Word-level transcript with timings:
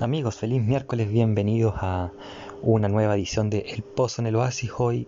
Amigos, 0.00 0.36
feliz 0.36 0.62
miércoles, 0.62 1.10
bienvenidos 1.12 1.74
a 1.76 2.10
una 2.62 2.88
nueva 2.88 3.16
edición 3.16 3.50
de 3.50 3.58
El 3.68 3.82
Pozo 3.82 4.22
en 4.22 4.28
el 4.28 4.36
Oasis. 4.36 4.70
Hoy, 4.78 5.06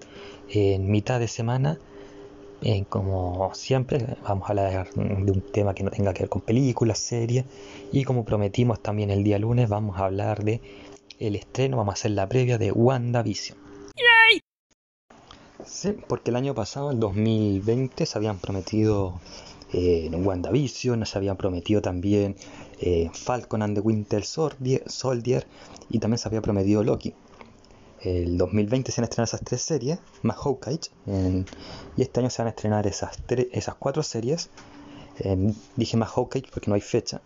en 0.50 0.90
mitad 0.90 1.18
de 1.18 1.28
semana, 1.28 1.78
eh, 2.60 2.84
como 2.90 3.54
siempre, 3.54 4.18
vamos 4.22 4.44
a 4.44 4.48
hablar 4.50 4.92
de 4.92 5.32
un 5.32 5.40
tema 5.40 5.74
que 5.74 5.82
no 5.82 5.90
tenga 5.90 6.12
que 6.12 6.24
ver 6.24 6.28
con 6.28 6.42
películas, 6.42 6.98
series. 6.98 7.46
Y 7.90 8.04
como 8.04 8.26
prometimos 8.26 8.82
también 8.82 9.08
el 9.08 9.24
día 9.24 9.38
lunes, 9.38 9.70
vamos 9.70 9.98
a 9.98 10.04
hablar 10.04 10.44
de 10.44 10.60
el 11.18 11.36
estreno, 11.36 11.78
vamos 11.78 11.92
a 11.92 11.94
hacer 11.94 12.10
la 12.10 12.28
previa 12.28 12.58
de 12.58 12.70
WandaVision. 12.70 13.56
¡Yay! 13.96 14.40
Sí, 15.64 15.96
porque 16.06 16.28
el 16.28 16.36
año 16.36 16.54
pasado, 16.54 16.90
el 16.90 17.00
2020, 17.00 18.04
se 18.04 18.18
habían 18.18 18.36
prometido 18.36 19.20
eh, 19.72 20.10
WandaVision, 20.12 21.06
se 21.06 21.16
habían 21.16 21.38
prometido 21.38 21.80
también 21.80 22.36
eh, 22.82 23.10
Falcon 23.12 23.62
and 23.62 23.76
the 23.76 23.80
Winter 23.80 24.24
Soldier, 24.24 25.46
y 25.88 25.98
también 26.00 26.18
se 26.18 26.28
había 26.28 26.42
prometido 26.42 26.82
Loki. 26.82 27.14
El 28.00 28.36
2020 28.36 28.90
se 28.90 29.00
van 29.00 29.04
a 29.04 29.06
estrenar 29.06 29.28
esas 29.28 29.42
tres 29.42 29.62
series, 29.62 30.00
más 30.22 30.36
Hawkeye, 30.36 30.80
y 31.96 32.02
este 32.02 32.18
año 32.18 32.30
se 32.30 32.42
van 32.42 32.48
a 32.48 32.50
estrenar 32.50 32.86
esas, 32.88 33.16
cuatro 33.78 34.02
series. 34.02 34.50
dije 35.76 35.96
más 35.96 36.10
Hawkeye 36.10 36.48
porque 36.52 36.68
no 36.68 36.74
hay 36.74 36.80
fecha, 36.80 37.20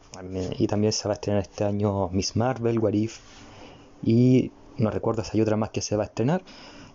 y 0.58 0.66
también 0.66 0.92
se 0.92 1.08
va 1.08 1.14
a 1.14 1.16
estrenar 1.16 1.40
este 1.40 1.64
año 1.64 2.10
Miss 2.10 2.36
Marvel, 2.36 2.78
What 2.78 2.92
If, 2.92 3.20
y 4.02 4.52
no 4.76 4.90
recuerdo 4.90 5.24
si 5.24 5.30
hay 5.38 5.40
otra 5.40 5.56
más 5.56 5.70
que 5.70 5.80
se 5.80 5.96
va 5.96 6.02
a 6.02 6.06
estrenar. 6.06 6.42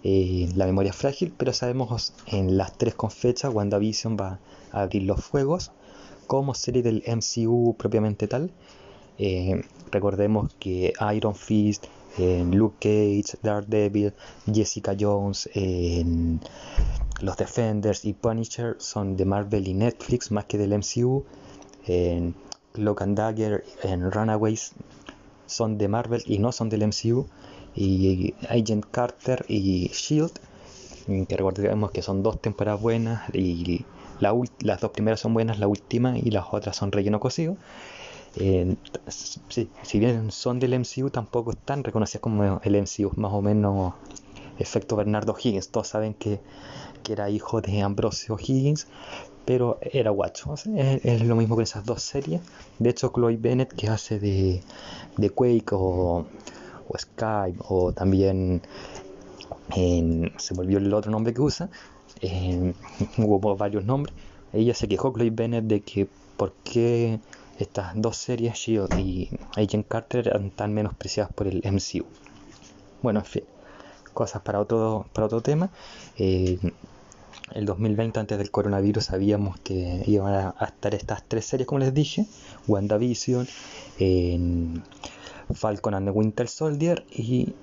Eh, 0.03 0.49
la 0.55 0.65
memoria 0.65 0.93
frágil, 0.93 1.33
pero 1.35 1.53
sabemos 1.53 2.13
en 2.27 2.57
las 2.57 2.75
tres 2.77 2.95
con 2.95 3.11
fecha, 3.11 3.49
WandaVision 3.49 4.17
va 4.19 4.39
a 4.71 4.81
abrir 4.81 5.03
los 5.03 5.23
fuegos 5.23 5.71
como 6.31 6.53
serie 6.53 6.81
del 6.81 7.03
MCU 7.05 7.75
propiamente 7.77 8.25
tal. 8.25 8.51
Eh, 9.17 9.65
recordemos 9.91 10.55
que 10.61 10.93
Iron 11.13 11.35
Fist, 11.35 11.87
Luke 12.17 12.77
Cage, 12.79 13.37
Daredevil, 13.43 14.13
Jessica 14.45 14.95
Jones, 14.97 15.49
los 17.19 17.35
Defenders 17.35 18.05
y 18.05 18.13
Punisher 18.13 18.77
son 18.79 19.17
de 19.17 19.25
Marvel 19.25 19.67
y 19.67 19.73
Netflix 19.73 20.31
más 20.31 20.45
que 20.45 20.57
del 20.57 20.73
MCU. 20.77 21.25
Cloak 22.71 23.01
and 23.01 23.17
Dagger, 23.17 23.65
en 23.83 24.09
Runaways 24.09 24.71
son 25.47 25.77
de 25.77 25.89
Marvel 25.89 26.23
y 26.25 26.39
no 26.39 26.53
son 26.53 26.69
del 26.69 26.87
MCU. 26.87 27.27
Y 27.75 28.35
Agent 28.47 28.85
Carter 28.89 29.43
y 29.49 29.89
Shield, 29.89 30.39
que 31.27 31.35
recordemos 31.35 31.91
que 31.91 32.01
son 32.01 32.23
dos 32.23 32.39
temporadas 32.41 32.79
buenas 32.81 33.23
y 33.35 33.85
las 34.21 34.81
dos 34.81 34.91
primeras 34.91 35.19
son 35.19 35.33
buenas, 35.33 35.59
la 35.59 35.67
última 35.67 36.17
y 36.17 36.31
las 36.31 36.45
otras 36.51 36.75
son 36.75 36.91
relleno 36.91 37.19
cocido. 37.19 37.57
Eh, 38.37 38.75
si 39.07 39.99
bien 39.99 40.31
son 40.31 40.59
del 40.59 40.79
MCU, 40.79 41.09
tampoco 41.09 41.51
están 41.51 41.83
reconocidas 41.83 42.21
como 42.21 42.61
el 42.63 42.75
MCU, 42.81 43.11
más 43.17 43.33
o 43.33 43.41
menos 43.41 43.93
efecto 44.57 44.95
Bernardo 44.95 45.35
Higgins. 45.37 45.69
Todos 45.69 45.87
saben 45.87 46.13
que, 46.13 46.39
era 47.09 47.29
hijo 47.29 47.59
de 47.59 47.81
Ambrosio 47.81 48.37
Higgins, 48.39 48.87
pero 49.43 49.79
era 49.81 50.11
guacho. 50.11 50.53
es, 50.53 51.21
lo 51.23 51.35
mismo 51.35 51.55
con 51.55 51.63
esas 51.63 51.85
dos 51.85 52.01
series. 52.03 52.39
De 52.79 52.89
hecho, 52.89 53.11
Chloe 53.13 53.35
Bennett, 53.35 53.73
que 53.73 53.89
hace 53.89 54.17
de, 54.17 54.61
de 55.17 55.29
Quake 55.29 55.73
o, 55.73 56.25
o 56.87 56.97
Skype, 56.97 57.57
o 57.67 57.91
también 57.91 58.61
se 60.37 60.53
volvió 60.53 60.77
el 60.77 60.93
otro 60.93 61.11
nombre 61.11 61.33
que 61.33 61.41
usa, 61.41 61.69
hubo 63.17 63.55
varios 63.55 63.85
nombres. 63.85 64.15
Ella 64.53 64.73
se 64.73 64.87
quejó, 64.87 65.13
Chloe 65.13 65.29
Bennett, 65.29 65.65
de 65.65 65.81
que 65.81 66.07
por 66.37 66.53
qué 66.63 67.19
estas 67.59 67.93
dos 67.95 68.17
series, 68.17 68.55
Shield 68.55 68.97
y 68.99 69.29
Agent 69.55 69.87
Carter, 69.87 70.27
eran 70.27 70.51
tan 70.51 70.73
menospreciadas 70.73 71.31
por 71.33 71.47
el 71.47 71.61
MCU. 71.63 72.05
Bueno, 73.01 73.19
en 73.19 73.25
fin, 73.25 73.43
cosas 74.13 74.41
para 74.41 74.59
otro, 74.59 75.05
para 75.13 75.27
otro 75.27 75.41
tema. 75.41 75.69
Eh, 76.17 76.57
el 77.53 77.65
2020, 77.65 78.19
antes 78.19 78.37
del 78.37 78.51
coronavirus, 78.51 79.05
sabíamos 79.05 79.59
que 79.59 80.03
iban 80.07 80.33
a, 80.33 80.55
estar 80.65 80.95
estas 80.95 81.23
tres 81.27 81.45
series, 81.45 81.67
como 81.67 81.79
les 81.79 81.93
dije: 81.93 82.25
WandaVision, 82.67 83.47
Falcon 85.53 85.93
and 85.93 86.07
the 86.07 86.11
Winter 86.11 86.47
Soldier 86.47 87.05
y 87.11 87.53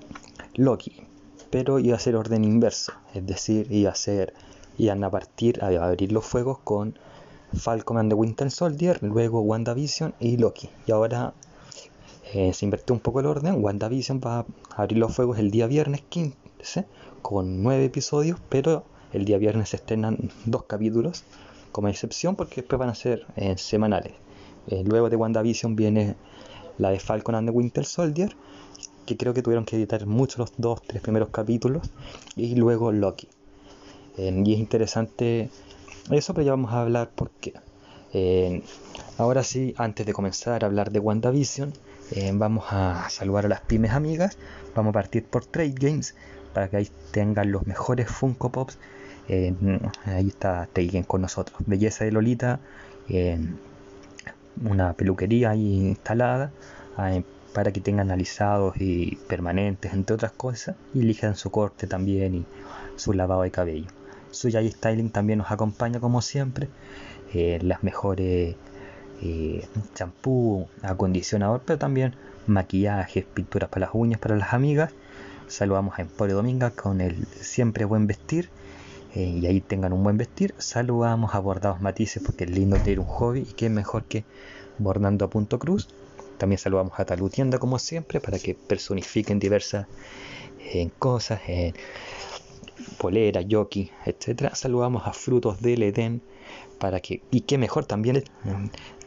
Loki. 0.55 1.03
Pero 1.49 1.79
iba 1.79 1.95
a 1.95 1.99
ser 1.99 2.15
orden 2.15 2.43
inverso, 2.43 2.93
es 3.13 3.25
decir, 3.25 3.71
iba 3.71 3.91
a 3.91 3.95
ser 3.95 4.33
iban 4.79 5.03
a 5.03 5.11
partir 5.11 5.63
a 5.63 5.67
abrir 5.67 6.11
los 6.11 6.25
fuegos 6.25 6.57
con 6.59 6.97
Falcon 7.53 7.97
and 7.97 8.09
the 8.09 8.15
Winter 8.15 8.49
Soldier, 8.49 9.03
luego 9.03 9.41
WandaVision 9.41 10.13
y 10.19 10.37
Loki. 10.37 10.69
Y 10.87 10.91
ahora 10.91 11.33
eh, 12.33 12.53
se 12.53 12.65
invirtió 12.65 12.95
un 12.95 13.01
poco 13.01 13.19
el 13.19 13.25
orden. 13.25 13.63
WandaVision 13.63 14.21
va 14.25 14.39
a 14.39 14.45
abrir 14.81 14.97
los 14.97 15.13
fuegos 15.13 15.37
el 15.37 15.51
día 15.51 15.67
viernes 15.67 16.01
15 16.07 16.85
con 17.21 17.61
nueve 17.61 17.85
episodios, 17.85 18.39
pero 18.47 18.85
el 19.11 19.25
día 19.25 19.37
viernes 19.37 19.69
se 19.69 19.75
estrenan 19.75 20.31
dos 20.45 20.63
capítulos 20.63 21.23
como 21.73 21.89
excepción 21.89 22.35
porque 22.35 22.61
después 22.61 22.79
van 22.79 22.89
a 22.89 22.95
ser 22.95 23.25
eh, 23.35 23.57
semanales. 23.57 24.13
Eh, 24.67 24.83
luego 24.85 25.09
de 25.09 25.17
WandaVision 25.17 25.75
viene 25.75 26.15
la 26.77 26.91
de 26.91 26.99
Falcon 26.99 27.35
and 27.35 27.49
the 27.49 27.51
Winter 27.53 27.83
Soldier, 27.83 28.33
que 29.05 29.17
creo 29.17 29.33
que 29.33 29.41
tuvieron 29.41 29.65
que 29.65 29.75
editar 29.75 30.05
muchos 30.05 30.37
los 30.37 30.53
dos, 30.57 30.81
tres 30.83 31.01
primeros 31.01 31.29
capítulos, 31.29 31.89
y 32.37 32.55
luego 32.55 32.91
Loki 32.93 33.27
y 34.17 34.53
es 34.53 34.59
interesante 34.59 35.49
eso, 36.11 36.33
pero 36.33 36.45
ya 36.45 36.51
vamos 36.51 36.73
a 36.73 36.81
hablar 36.81 37.09
porque 37.15 37.53
ahora 39.17 39.43
sí, 39.43 39.73
antes 39.77 40.05
de 40.05 40.13
comenzar 40.13 40.63
a 40.63 40.67
hablar 40.67 40.91
de 40.91 40.99
WandaVision, 40.99 41.73
eh, 42.11 42.31
vamos 42.33 42.65
a 42.69 43.07
saludar 43.09 43.45
a 43.45 43.49
las 43.49 43.61
pymes 43.61 43.91
amigas. 43.91 44.37
Vamos 44.75 44.91
a 44.91 44.93
partir 44.93 45.23
por 45.25 45.45
Trade 45.45 45.75
Games 45.75 46.15
para 46.53 46.69
que 46.69 46.77
ahí 46.77 46.89
tengan 47.11 47.51
los 47.51 47.67
mejores 47.67 48.07
Funko 48.09 48.51
Pops. 48.51 48.77
ahí 50.05 50.27
está 50.27 50.67
Trade 50.73 50.89
Games 50.89 51.07
con 51.07 51.21
nosotros. 51.21 51.57
Belleza 51.67 52.05
de 52.05 52.11
Lolita, 52.11 52.59
una 54.63 54.93
peluquería 54.93 55.51
ahí 55.51 55.87
instalada 55.87 56.51
para 57.53 57.71
que 57.71 57.81
tengan 57.81 58.07
analizados 58.07 58.75
y 58.79 59.17
permanentes, 59.27 59.93
entre 59.93 60.15
otras 60.15 60.31
cosas, 60.31 60.75
y 60.93 61.01
elijan 61.01 61.35
su 61.35 61.49
corte 61.51 61.87
también 61.87 62.35
y 62.35 62.45
su 62.95 63.13
lavado 63.13 63.43
de 63.43 63.51
cabello. 63.51 63.98
Suyai 64.31 64.69
Styling 64.71 65.09
también 65.09 65.39
nos 65.39 65.51
acompaña 65.51 65.99
como 65.99 66.21
siempre. 66.21 66.69
Eh, 67.33 67.59
las 67.61 67.83
mejores 67.83 68.55
eh, 69.21 69.67
champú, 69.93 70.67
acondicionador, 70.81 71.61
pero 71.65 71.77
también 71.77 72.15
maquillajes, 72.47 73.25
pinturas 73.25 73.69
para 73.69 73.87
las 73.87 73.95
uñas, 73.95 74.19
para 74.19 74.35
las 74.35 74.53
amigas. 74.53 74.91
Saludamos 75.47 75.97
a 75.97 76.01
Emporio 76.01 76.35
Dominga 76.35 76.71
con 76.71 77.01
el 77.01 77.25
siempre 77.39 77.85
buen 77.85 78.07
vestir. 78.07 78.49
Eh, 79.15 79.39
y 79.41 79.47
ahí 79.47 79.61
tengan 79.61 79.93
un 79.93 80.03
buen 80.03 80.17
vestir. 80.17 80.53
Saludamos 80.57 81.33
a 81.33 81.39
Bordados 81.39 81.81
Matices 81.81 82.21
porque 82.23 82.43
es 82.43 82.51
lindo 82.51 82.77
tener 82.77 82.99
un 82.99 83.07
hobby 83.07 83.41
y 83.41 83.53
que 83.53 83.69
mejor 83.69 84.03
que 84.03 84.23
bordando 84.77 85.25
a 85.25 85.29
punto 85.29 85.59
cruz. 85.59 85.87
También 86.37 86.57
saludamos 86.57 86.93
a 86.99 87.05
Talutienda 87.05 87.57
como 87.57 87.79
siempre 87.79 88.21
para 88.21 88.39
que 88.39 88.55
personifiquen 88.55 89.39
diversas 89.39 89.87
cosas 90.99 91.41
polera, 92.97 93.41
yoki, 93.41 93.91
etcétera, 94.05 94.55
saludamos 94.55 95.05
a 95.05 95.13
Frutos 95.13 95.61
del 95.61 95.83
Edén 95.83 96.21
para 96.79 96.99
que, 96.99 97.21
y 97.31 97.41
qué 97.41 97.57
mejor 97.57 97.85
también 97.85 98.17
eh, 98.17 98.23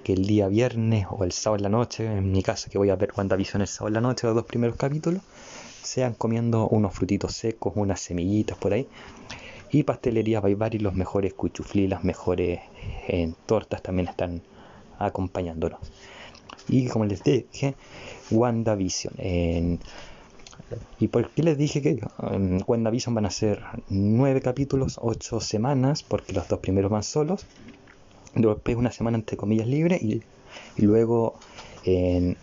que 0.02 0.12
el 0.12 0.26
día 0.26 0.48
viernes 0.48 1.06
o 1.10 1.24
el 1.24 1.32
sábado 1.32 1.58
en 1.58 1.62
la 1.64 1.68
noche, 1.68 2.06
en 2.06 2.32
mi 2.32 2.42
caso 2.42 2.70
que 2.70 2.78
voy 2.78 2.90
a 2.90 2.96
ver 2.96 3.12
WandaVision 3.16 3.62
el 3.62 3.68
sábado 3.68 3.88
en 3.88 3.94
la 3.94 4.00
noche, 4.00 4.26
los 4.26 4.36
dos 4.36 4.44
primeros 4.44 4.76
capítulos, 4.76 5.22
sean 5.82 6.14
comiendo 6.14 6.68
unos 6.68 6.94
frutitos 6.94 7.34
secos, 7.34 7.72
unas 7.76 8.00
semillitas 8.00 8.56
por 8.58 8.72
ahí. 8.72 8.86
Y 9.70 9.84
pastelería 9.84 10.42
y 10.46 10.78
los 10.78 10.94
mejores 10.94 11.32
cuchuflí, 11.32 11.88
las 11.88 12.04
mejores 12.04 12.60
eh, 13.08 13.32
tortas 13.46 13.82
también 13.82 14.08
están 14.08 14.42
acompañándonos. 14.98 15.80
Y 16.68 16.88
como 16.88 17.06
les 17.06 17.22
dije, 17.24 17.74
WandaVision. 18.30 19.14
¿Y 20.98 21.08
por 21.08 21.30
qué 21.30 21.42
les 21.42 21.58
dije 21.58 21.82
que 21.82 22.00
en 22.30 22.62
WandaVision 22.66 23.14
van 23.14 23.26
a 23.26 23.30
ser 23.30 23.62
nueve 23.88 24.40
capítulos, 24.40 24.98
ocho 25.02 25.40
semanas, 25.40 26.02
porque 26.02 26.32
los 26.32 26.48
dos 26.48 26.60
primeros 26.60 26.90
van 26.90 27.02
solos? 27.02 27.46
Después 28.34 28.76
una 28.76 28.90
semana 28.90 29.18
entre 29.18 29.36
comillas 29.36 29.66
libre 29.66 29.96
y, 29.96 30.22
luego 30.82 31.34
de 31.84 32.36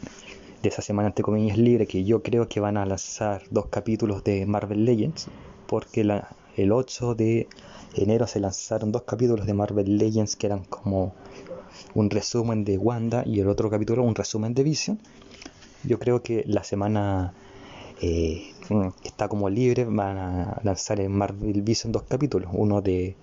esa 0.63 0.81
semana 0.81 1.07
entre 1.07 1.23
comillas 1.23 1.57
libre 1.57 1.87
que 1.87 2.03
yo 2.03 2.21
creo 2.21 2.47
que 2.47 2.59
van 2.59 2.77
a 2.77 2.85
lanzar 2.85 3.43
dos 3.49 3.67
capítulos 3.67 4.23
de 4.23 4.45
Marvel 4.45 4.85
Legends, 4.85 5.27
porque 5.67 6.01
el 6.57 6.71
8 6.71 7.15
de 7.15 7.47
enero 7.95 8.27
se 8.27 8.39
lanzaron 8.39 8.91
dos 8.91 9.03
capítulos 9.03 9.45
de 9.45 9.53
Marvel 9.53 9.97
Legends 9.97 10.35
que 10.35 10.47
eran 10.47 10.63
como 10.65 11.13
un 11.93 12.09
resumen 12.09 12.65
de 12.65 12.77
Wanda 12.77 13.23
y 13.25 13.39
el 13.39 13.47
otro 13.47 13.69
capítulo 13.69 14.03
un 14.03 14.15
resumen 14.15 14.53
de 14.53 14.63
Vision. 14.63 14.99
Yo 15.83 15.97
creo 15.97 16.21
que 16.21 16.43
la 16.45 16.63
semana 16.63 17.33
eh, 18.01 18.53
está 19.03 19.27
como 19.27 19.49
libre, 19.49 19.85
van 19.85 20.17
a 20.17 20.61
lanzar 20.63 20.99
en 20.99 21.11
Marvel 21.11 21.61
Vision 21.61 21.91
dos 21.91 22.03
capítulos, 22.03 22.49
uno 22.53 22.81
de 22.81 23.15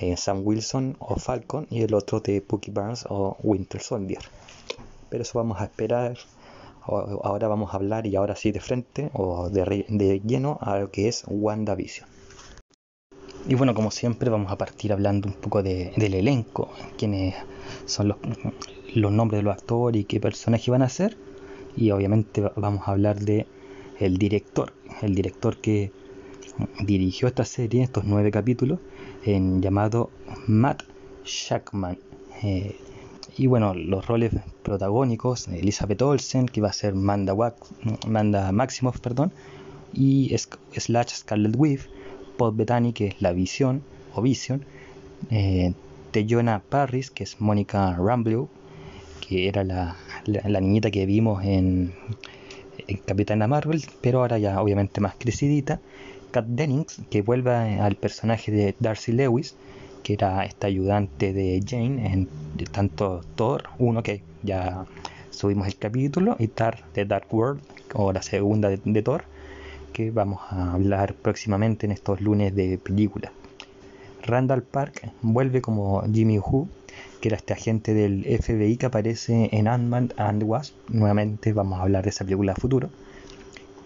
eh, 0.00 0.16
Sam 0.16 0.42
Wilson 0.44 0.96
o 0.98 1.16
Falcon 1.16 1.66
y 1.70 1.82
el 1.82 1.94
otro 1.94 2.20
de 2.20 2.40
Pookie 2.40 2.70
Barnes 2.70 3.04
o 3.08 3.36
Winter 3.42 3.80
Soldier. 3.80 4.22
Pero 5.10 5.22
eso 5.22 5.38
vamos 5.38 5.60
a 5.60 5.64
esperar 5.64 6.16
ahora 6.88 7.48
vamos 7.48 7.72
a 7.72 7.76
hablar 7.76 8.06
y 8.06 8.16
ahora 8.16 8.34
sí 8.34 8.50
de 8.50 8.60
frente 8.60 9.10
o 9.12 9.50
de, 9.50 9.84
de 9.88 10.20
lleno 10.24 10.58
a 10.60 10.78
lo 10.78 10.90
que 10.90 11.08
es 11.08 11.24
WandaVision. 11.26 12.08
Y 13.46 13.54
bueno, 13.54 13.74
como 13.74 13.90
siempre 13.90 14.30
vamos 14.30 14.52
a 14.52 14.58
partir 14.58 14.92
hablando 14.92 15.28
un 15.28 15.34
poco 15.34 15.62
del 15.62 16.14
elenco, 16.14 16.70
quiénes 16.98 17.34
son 17.86 18.08
los, 18.08 18.18
los 18.94 19.12
nombres 19.12 19.38
de 19.38 19.42
los 19.44 19.54
actores 19.54 20.02
y 20.02 20.04
qué 20.04 20.20
personajes 20.20 20.68
van 20.68 20.82
a 20.82 20.88
ser. 20.88 21.16
Y 21.76 21.90
obviamente 21.90 22.42
vamos 22.56 22.86
a 22.86 22.90
hablar 22.90 23.20
de 23.20 23.46
el 24.00 24.18
director, 24.18 24.72
el 25.02 25.14
director 25.14 25.56
que 25.58 25.92
dirigió 26.80 27.28
esta 27.28 27.44
serie, 27.44 27.82
estos 27.82 28.04
nueve 28.04 28.30
capítulos, 28.30 28.80
en 29.24 29.62
llamado 29.62 30.10
Matt 30.46 30.82
Shackman. 31.24 31.98
Eh, 32.42 32.76
y 33.36 33.46
bueno, 33.46 33.74
los 33.74 34.06
roles 34.06 34.32
protagónicos, 34.62 35.48
Elizabeth 35.48 36.02
Olsen, 36.02 36.46
que 36.46 36.60
va 36.60 36.68
a 36.68 36.72
ser 36.72 36.94
Manda, 36.94 37.34
Manda 38.06 38.50
Maximoff, 38.52 39.00
perdón, 39.00 39.32
y 39.92 40.34
Slash 40.76 41.10
Scarlet 41.10 41.54
Weave, 41.56 41.82
Paul 42.36 42.56
Bettany, 42.56 42.92
que 42.92 43.08
es 43.08 43.22
la 43.22 43.32
visión, 43.32 43.82
o 44.14 44.22
Vision, 44.22 44.64
eh, 45.30 45.72
Parris, 46.68 47.10
que 47.10 47.24
es 47.24 47.40
Mónica 47.40 47.94
Rambeau, 47.96 48.48
que 49.20 49.48
era 49.48 49.62
la, 49.62 49.96
niñita 50.60 50.90
que 50.90 51.06
vimos 51.06 51.44
en, 51.44 51.94
Capitana 53.04 53.46
Marvel, 53.46 53.82
pero 54.00 54.20
ahora 54.20 54.38
ya 54.38 54.60
obviamente 54.60 55.00
más 55.00 55.14
crecidita. 55.16 55.80
Kat 56.30 56.46
Dennings, 56.46 57.00
que 57.10 57.22
vuelve 57.22 57.50
al 57.80 57.96
personaje 57.96 58.52
de 58.52 58.74
Darcy 58.78 59.12
Lewis, 59.12 59.56
que 60.02 60.14
era 60.14 60.44
esta 60.44 60.66
ayudante 60.66 61.32
de 61.32 61.62
Jane 61.66 62.12
en 62.12 62.28
tanto 62.70 63.22
Thor 63.34 63.64
1, 63.78 64.02
que 64.02 64.22
ya 64.42 64.84
subimos 65.30 65.66
el 65.66 65.76
capítulo, 65.76 66.36
y 66.38 66.48
Tar 66.48 66.84
de 66.94 67.04
Dark 67.04 67.32
World, 67.32 67.60
o 67.94 68.12
la 68.12 68.22
segunda 68.22 68.68
de, 68.68 69.02
Thor, 69.02 69.24
que 69.92 70.10
vamos 70.10 70.40
a 70.50 70.72
hablar 70.74 71.14
próximamente 71.14 71.86
en 71.86 71.92
estos 71.92 72.20
lunes 72.20 72.54
de 72.54 72.78
película. 72.78 73.32
Randall 74.22 74.62
Park 74.62 75.10
vuelve 75.22 75.62
como 75.62 76.02
Jimmy 76.12 76.38
Who, 76.38 76.68
que 77.20 77.28
era 77.28 77.36
este 77.36 77.52
agente 77.52 77.94
del 77.94 78.24
FBI 78.24 78.76
que 78.76 78.86
aparece 78.86 79.48
en 79.52 79.68
Ant-Man 79.68 80.12
and 80.16 80.42
Wasp. 80.44 80.74
Nuevamente 80.88 81.52
vamos 81.52 81.78
a 81.78 81.82
hablar 81.82 82.04
de 82.04 82.10
esa 82.10 82.24
película 82.24 82.54
futuro. 82.54 82.90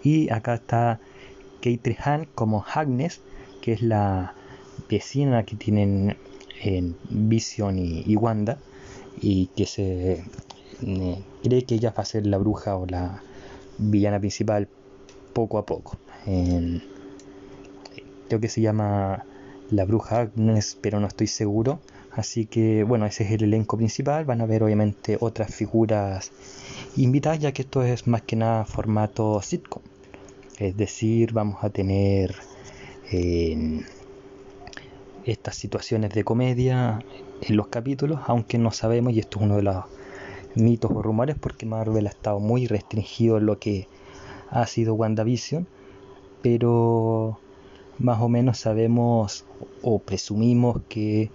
Y 0.03 0.29
acá 0.31 0.55
está 0.55 0.99
Kate 1.61 2.27
como 2.35 2.65
Agnes, 2.73 3.21
que 3.61 3.73
es 3.73 3.81
la 3.81 4.35
vecina 4.89 5.43
que 5.43 5.55
tienen 5.55 6.17
en 6.61 6.95
Vision 7.09 7.79
y, 7.79 8.15
Wanda 8.15 8.57
y 9.21 9.47
que 9.55 9.65
se 9.65 10.23
eh, 10.81 11.23
cree 11.43 11.63
que 11.63 11.75
ella 11.75 11.93
va 11.95 12.03
a 12.03 12.05
ser 12.05 12.27
la 12.27 12.37
bruja 12.37 12.75
o 12.75 12.85
la 12.85 13.21
villana 13.77 14.19
principal 14.19 14.67
poco 15.33 15.57
a 15.57 15.65
poco. 15.65 15.97
creo 18.27 18.39
que 18.39 18.49
se 18.49 18.61
llama 18.61 19.25
la 19.71 19.85
bruja 19.85 20.21
Agnes, 20.21 20.77
pero 20.81 20.99
no 20.99 21.07
estoy 21.07 21.27
seguro. 21.27 21.79
Así 22.15 22.45
que 22.45 22.83
bueno, 22.83 23.05
ese 23.05 23.23
es 23.23 23.31
el 23.31 23.43
elenco 23.43 23.77
principal. 23.77 24.25
Van 24.25 24.41
a 24.41 24.45
ver 24.45 24.63
obviamente 24.63 25.17
otras 25.19 25.53
figuras 25.53 26.31
invitadas, 26.95 27.39
ya 27.39 27.51
que 27.51 27.63
esto 27.63 27.83
es 27.83 28.07
más 28.07 28.21
que 28.21 28.35
nada 28.35 28.65
formato 28.65 29.41
sitcom. 29.41 29.81
Es 30.59 30.77
decir, 30.77 31.33
vamos 31.33 31.63
a 31.63 31.69
tener 31.69 32.35
estas 35.25 35.55
situaciones 35.55 36.11
de 36.11 36.23
comedia 36.23 36.99
en 37.41 37.57
los 37.57 37.67
capítulos, 37.67 38.19
aunque 38.27 38.57
no 38.57 38.71
sabemos, 38.71 39.13
y 39.13 39.19
esto 39.19 39.39
es 39.39 39.45
uno 39.45 39.55
de 39.57 39.63
los 39.63 39.83
mitos 40.55 40.91
o 40.91 41.01
rumores, 41.01 41.35
porque 41.39 41.65
Marvel 41.65 42.05
ha 42.07 42.09
estado 42.09 42.39
muy 42.39 42.67
restringido 42.67 43.37
en 43.37 43.47
lo 43.47 43.57
que 43.59 43.87
ha 44.49 44.67
sido 44.67 44.93
WandaVision, 44.93 45.67
pero 46.41 47.39
más 47.97 48.21
o 48.21 48.29
menos 48.29 48.59
sabemos 48.59 49.45
o 49.81 49.99
presumimos 49.99 50.81
que 50.89 51.31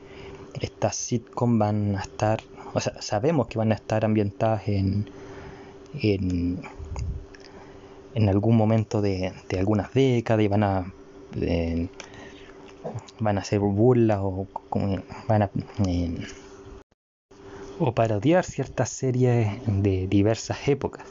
estas 0.61 0.97
sitcom 0.97 1.59
van 1.59 1.97
a 1.97 2.00
estar, 2.00 2.41
o 2.75 2.81
sea, 2.81 3.00
sabemos 3.00 3.47
que 3.49 3.59
van 3.59 3.73
a 3.73 3.75
estar 3.75 4.05
ambientadas 4.05 4.69
en, 4.69 5.11
en, 6.03 6.61
en 8.15 8.29
algún 8.29 8.56
momento 8.56 9.00
de, 9.00 9.33
de 9.49 9.59
algunas 9.59 9.93
décadas 9.95 10.45
y 10.45 10.49
van 10.49 10.62
a 10.62 10.93
van 13.19 13.39
a 13.39 13.41
hacer 13.41 13.61
burlas 13.61 14.19
o 14.23 14.47
van 15.27 15.43
a 15.43 15.50
eh, 15.87 16.27
o 17.79 17.94
parodiar 17.94 18.44
ciertas 18.44 18.91
series 18.91 19.49
de 19.67 20.09
diversas 20.09 20.69
épocas. 20.69 21.05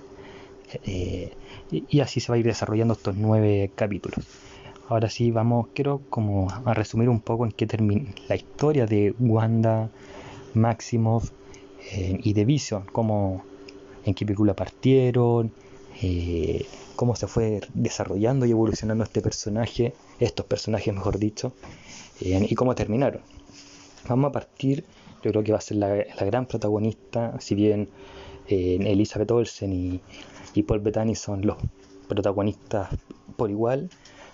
Eh, 0.84 1.32
y, 1.72 2.02
así 2.02 2.20
se 2.20 2.30
va 2.30 2.36
a 2.36 2.40
ir 2.40 2.46
desarrollando 2.46 2.94
estos 2.94 3.16
nueve 3.16 3.72
capítulos 3.74 4.26
ahora 4.88 5.10
sí 5.10 5.32
vamos 5.32 5.68
quiero 5.74 6.02
como 6.10 6.48
a 6.50 6.74
resumir 6.74 7.10
un 7.10 7.20
poco 7.20 7.46
en 7.46 7.52
qué 7.52 7.68
termina 7.68 8.12
la 8.28 8.36
historia 8.36 8.86
de 8.86 9.14
Wanda 9.20 9.90
Maximoff 10.54 11.32
eh, 11.92 12.20
y 12.24 12.34
de 12.34 12.46
Vision 12.46 12.84
cómo 12.92 13.44
en 14.06 14.14
qué 14.14 14.26
película 14.26 14.54
partieron 14.54 15.52
cómo 16.98 17.16
se 17.16 17.28
fue 17.28 17.62
desarrollando 17.74 18.46
y 18.46 18.52
evolucionando 18.52 19.04
este 19.06 19.22
personaje, 19.22 19.94
estos 20.20 20.46
personajes 20.46 20.94
mejor 20.94 21.20
dicho, 21.20 21.54
eh, 22.20 22.46
y 22.50 22.56
cómo 22.56 22.76
terminaron. 22.76 23.22
Vamos 24.10 24.30
a 24.30 24.32
partir, 24.34 24.84
yo 25.24 25.32
creo 25.32 25.44
que 25.44 25.52
va 25.52 25.60
a 25.60 25.62
ser 25.62 25.78
la, 25.78 25.96
gran 26.26 26.48
protagonista, 26.48 27.40
si 27.40 27.56
bien 27.56 27.90
eh, 28.48 28.80
Elizabeth 28.82 29.32
Olsen 29.32 29.72
y, 29.72 30.02
Paul 30.64 30.80
Bettany 30.80 31.14
son 31.14 31.46
los 31.46 31.56
protagonistas 32.08 32.90
por 33.36 33.52
igual, 33.52 33.92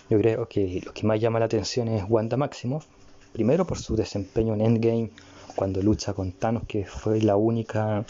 yo 0.10 0.18
creo 0.20 0.48
que 0.48 0.82
lo 0.86 0.94
que 0.94 1.06
más 1.08 1.20
llama 1.20 1.40
la 1.40 1.46
atención 1.46 1.88
es 1.88 2.04
Wanda 2.08 2.38
Maximoff, 2.38 2.86
primero 3.32 3.66
por 3.66 3.80
su 3.80 3.96
desempeño 3.96 4.54
en 4.54 4.62
Endgame, 4.62 5.10
cuando 5.56 5.82
lucha 5.82 6.14
con 6.14 6.32
Thanos, 6.32 6.64
que 6.68 6.86
fue 6.86 7.22
la 7.22 7.36
única 7.36 8.06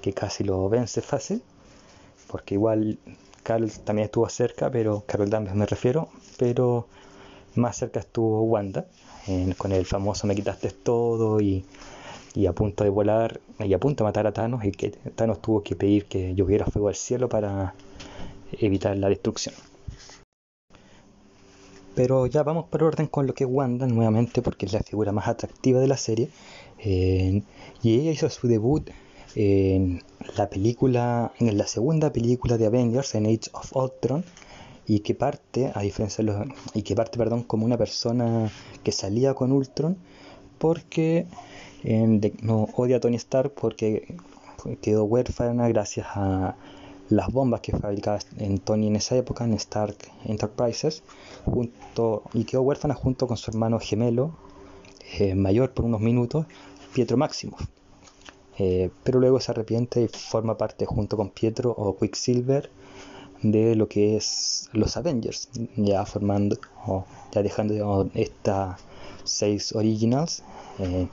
que 0.00 0.12
casi 0.12 0.44
lo 0.44 0.68
vence 0.68 1.00
fácil, 1.00 1.42
porque 2.28 2.54
igual 2.54 2.98
Carol 3.42 3.70
también 3.84 4.06
estuvo 4.06 4.28
cerca, 4.28 4.70
pero 4.70 5.04
Carol 5.06 5.30
Danvers 5.30 5.56
me 5.56 5.66
refiero, 5.66 6.08
pero 6.38 6.86
más 7.56 7.76
cerca 7.76 8.00
estuvo 8.00 8.42
Wanda, 8.42 8.86
con 9.58 9.72
el 9.72 9.86
famoso 9.86 10.26
me 10.26 10.34
quitaste 10.34 10.70
todo 10.70 11.40
y, 11.40 11.64
a 12.48 12.52
punto 12.52 12.84
de 12.84 12.90
volar 12.90 13.40
y 13.60 13.72
a 13.72 13.78
punto 13.78 14.02
de 14.02 14.08
matar 14.08 14.26
a 14.26 14.32
Thanos 14.32 14.64
y 14.64 14.72
que 14.72 14.90
Thanos 14.90 15.40
tuvo 15.40 15.62
que 15.62 15.76
pedir 15.76 16.06
que 16.06 16.34
lloviera 16.34 16.66
fuego 16.66 16.88
al 16.88 16.96
cielo 16.96 17.28
para 17.28 17.74
evitar 18.60 18.96
la 18.96 19.08
destrucción. 19.08 19.54
Pero 21.94 22.26
ya 22.26 22.42
vamos 22.42 22.66
por 22.66 22.82
orden 22.82 23.06
con 23.06 23.26
lo 23.26 23.34
que 23.34 23.44
es 23.44 23.50
Wanda 23.50 23.86
nuevamente 23.86 24.42
porque 24.42 24.66
es 24.66 24.72
la 24.72 24.80
figura 24.80 25.12
más 25.12 25.28
atractiva 25.28 25.80
de 25.80 25.88
la 25.88 25.96
serie. 25.96 26.30
y 26.84 27.42
ella 27.82 28.10
hizo 28.10 28.28
su 28.30 28.48
debut 28.48 28.90
en 29.36 30.02
la 30.36 30.48
película, 30.48 31.32
en 31.38 31.56
la 31.58 31.66
segunda 31.66 32.12
película 32.12 32.56
de 32.56 32.66
Avengers, 32.66 33.14
en 33.14 33.26
Age 33.26 33.50
of 33.52 33.74
Ultron, 33.76 34.24
y 34.86 35.00
que 35.00 35.14
parte, 35.14 35.72
a 35.74 35.80
diferencia 35.80 36.24
de 36.24 36.32
los, 36.32 36.46
y 36.74 36.82
que 36.82 36.94
parte, 36.94 37.18
perdón, 37.18 37.42
como 37.42 37.64
una 37.64 37.78
persona 37.78 38.50
que 38.82 38.92
salía 38.92 39.34
con 39.34 39.52
Ultron, 39.52 39.96
porque 40.58 41.26
no 42.42 42.68
odia 42.76 42.96
a 42.96 43.00
Tony 43.00 43.16
Stark 43.16 43.52
porque 43.54 44.16
quedó 44.80 45.04
huérfana 45.04 45.68
gracias 45.68 46.06
a 46.14 46.56
las 47.08 47.30
bombas 47.32 47.60
que 47.60 47.76
fabricaba 47.76 48.18
en 48.38 48.58
Tony 48.58 48.88
en 48.88 48.96
esa 48.96 49.16
época, 49.16 49.44
en 49.44 49.54
Stark 49.54 49.96
Enterprises, 50.24 51.02
junto, 51.44 52.22
y 52.32 52.44
quedó 52.44 52.62
huérfana 52.62 52.94
junto 52.94 53.26
con 53.26 53.36
su 53.36 53.50
hermano 53.50 53.78
gemelo, 53.78 54.32
eh, 55.18 55.34
mayor 55.34 55.72
por 55.72 55.84
unos 55.84 56.00
minutos, 56.00 56.46
Pietro 56.92 57.16
Máximo. 57.16 57.56
Eh, 58.58 58.90
pero 59.02 59.18
luego 59.20 59.40
se 59.40 59.50
arrepiente 59.50 60.02
y 60.02 60.08
forma 60.08 60.56
parte 60.56 60.86
junto 60.86 61.16
con 61.16 61.30
Pietro 61.30 61.70
o 61.70 61.96
Quicksilver 61.96 62.70
de 63.42 63.74
lo 63.74 63.88
que 63.88 64.16
es 64.16 64.70
los 64.72 64.96
Avengers, 64.96 65.50
ya 65.76 66.06
formando 66.06 66.56
o 66.86 67.04
ya 67.32 67.42
dejando 67.42 68.08
estas 68.14 68.80
seis 69.24 69.74
originals 69.74 70.42
eh, 70.78 71.08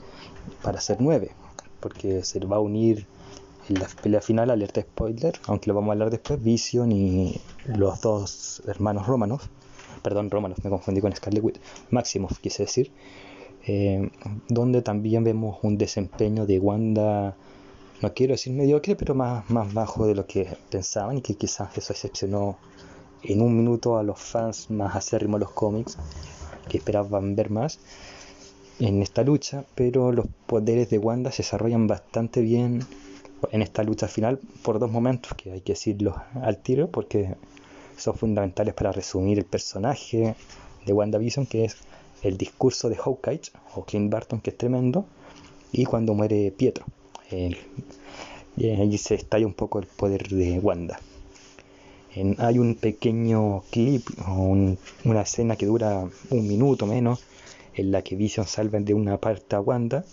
para 0.61 0.79
ser 0.79 0.97
nueve, 1.01 1.31
porque 1.79 2.23
se 2.23 2.39
va 2.39 2.57
a 2.57 2.59
unir 2.59 3.05
la 3.69 3.87
pelea 4.01 4.21
final, 4.21 4.49
alerta 4.49 4.81
spoiler, 4.81 5.39
aunque 5.47 5.67
lo 5.67 5.75
vamos 5.75 5.89
a 5.89 5.93
hablar 5.93 6.09
después, 6.09 6.41
Vision 6.41 6.91
y 6.91 7.39
los 7.65 8.01
dos 8.01 8.61
hermanos 8.67 9.07
Romanov, 9.07 9.41
perdón, 10.01 10.29
Romanov, 10.29 10.57
me 10.63 10.69
confundí 10.69 11.01
con 11.01 11.15
Scarlet 11.15 11.43
Witch, 11.43 11.59
Maximoff 11.89 12.39
quise 12.39 12.63
decir, 12.63 12.91
eh, 13.65 14.09
donde 14.49 14.81
también 14.81 15.23
vemos 15.23 15.59
un 15.61 15.77
desempeño 15.77 16.45
de 16.45 16.59
Wanda, 16.59 17.35
no 18.01 18.13
quiero 18.13 18.33
decir 18.33 18.53
mediocre, 18.53 18.95
pero 18.95 19.13
más, 19.13 19.49
más 19.49 19.73
bajo 19.73 20.07
de 20.07 20.15
lo 20.15 20.25
que 20.25 20.47
pensaban 20.69 21.17
y 21.17 21.21
que 21.21 21.35
quizás 21.35 21.77
eso 21.77 21.93
excepcionó 21.93 22.57
en 23.23 23.41
un 23.41 23.55
minuto 23.55 23.97
a 23.97 24.03
los 24.03 24.19
fans 24.19 24.71
más 24.71 24.95
acérrimos 24.95 25.39
de 25.39 25.45
los 25.45 25.53
cómics 25.53 25.97
que 26.67 26.77
esperaban 26.77 27.35
ver 27.35 27.51
más 27.51 27.79
en 28.79 29.03
esta 29.03 29.23
lucha, 29.23 29.65
pero 29.75 30.11
los 30.11 30.25
poderes 30.47 30.89
de 30.89 30.97
Wanda 30.97 31.31
se 31.31 31.43
desarrollan 31.43 31.85
bastante 31.85 32.41
bien 32.41 32.79
en 33.51 33.61
esta 33.61 33.83
lucha 33.83 34.07
final 34.07 34.39
por 34.63 34.79
dos 34.79 34.91
momentos 34.91 35.33
que 35.33 35.51
hay 35.51 35.61
que 35.61 35.73
decirlo 35.73 36.15
al 36.41 36.57
tiro 36.57 36.89
porque 36.89 37.35
son 37.97 38.15
fundamentales 38.15 38.73
para 38.73 38.91
resumir 38.91 39.37
el 39.37 39.45
personaje 39.45 40.35
de 40.85 40.93
WandaVision, 40.93 41.45
que 41.45 41.65
es 41.65 41.77
el 42.23 42.37
discurso 42.37 42.89
de 42.89 42.95
Hawkeye 42.95 43.41
o 43.75 43.83
Clint 43.83 44.11
Barton, 44.11 44.41
que 44.41 44.51
es 44.51 44.57
tremendo, 44.57 45.05
y 45.71 45.85
cuando 45.85 46.13
muere 46.13 46.51
Pietro. 46.51 46.85
y 48.57 48.69
ahí 48.69 48.97
se 48.97 49.15
estalla 49.15 49.45
un 49.45 49.53
poco 49.53 49.79
el 49.79 49.87
poder 49.87 50.27
de 50.27 50.59
Wanda. 50.59 50.99
hay 52.37 52.59
un 52.59 52.75
pequeño 52.75 53.63
clip 53.71 54.07
o 54.27 54.55
una 55.05 55.21
escena 55.21 55.55
que 55.55 55.65
dura 55.65 56.07
un 56.29 56.47
minuto 56.47 56.85
menos 56.85 57.23
en 57.73 57.91
la 57.91 58.01
que 58.01 58.15
Vision 58.15 58.47
salva 58.47 58.79
de 58.79 58.93
una 58.93 59.17
parte 59.17 59.55
a 59.55 59.61
Wanda 59.61 60.03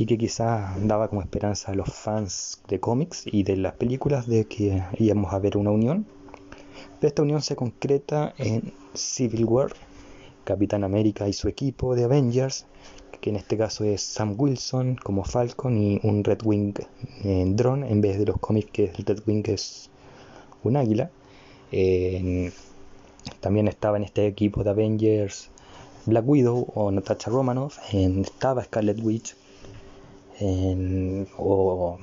y 0.00 0.06
que 0.06 0.16
quizás 0.16 0.74
daba 0.86 1.08
como 1.08 1.20
esperanza 1.20 1.72
a 1.72 1.74
los 1.74 1.92
fans 1.92 2.62
de 2.68 2.80
cómics 2.80 3.24
y 3.26 3.42
de 3.42 3.58
las 3.58 3.74
películas 3.74 4.26
de 4.26 4.46
que 4.46 4.82
íbamos 4.98 5.34
a 5.34 5.38
ver 5.38 5.58
una 5.58 5.72
unión. 5.72 6.06
Pero 6.98 7.08
esta 7.08 7.20
unión 7.20 7.42
se 7.42 7.54
concreta 7.54 8.32
en 8.38 8.72
Civil 8.94 9.44
War, 9.44 9.74
Capitán 10.44 10.84
América 10.84 11.28
y 11.28 11.34
su 11.34 11.48
equipo 11.48 11.94
de 11.94 12.04
Avengers, 12.04 12.64
que 13.20 13.28
en 13.28 13.36
este 13.36 13.58
caso 13.58 13.84
es 13.84 14.00
Sam 14.00 14.36
Wilson 14.38 14.96
como 14.96 15.22
Falcon 15.22 15.76
y 15.76 16.00
un 16.02 16.24
Red 16.24 16.40
Wing 16.44 16.72
en 17.22 17.54
drone 17.54 17.90
en 17.90 18.00
vez 18.00 18.18
de 18.18 18.24
los 18.24 18.38
cómics 18.38 18.70
que 18.72 18.84
el 18.96 19.04
Red 19.04 19.20
Wing 19.26 19.42
es 19.48 19.90
un 20.64 20.78
águila. 20.78 21.10
también 23.40 23.68
estaba 23.68 23.98
en 23.98 24.04
este 24.04 24.26
equipo 24.26 24.64
de 24.64 24.70
Avengers 24.70 25.50
Black 26.06 26.26
Widow 26.26 26.66
o 26.74 26.90
Natasha 26.90 27.30
Romanoff, 27.30 27.78
estaba 27.92 28.64
Scarlet 28.64 28.98
Witch, 29.02 29.36
o 31.36 31.98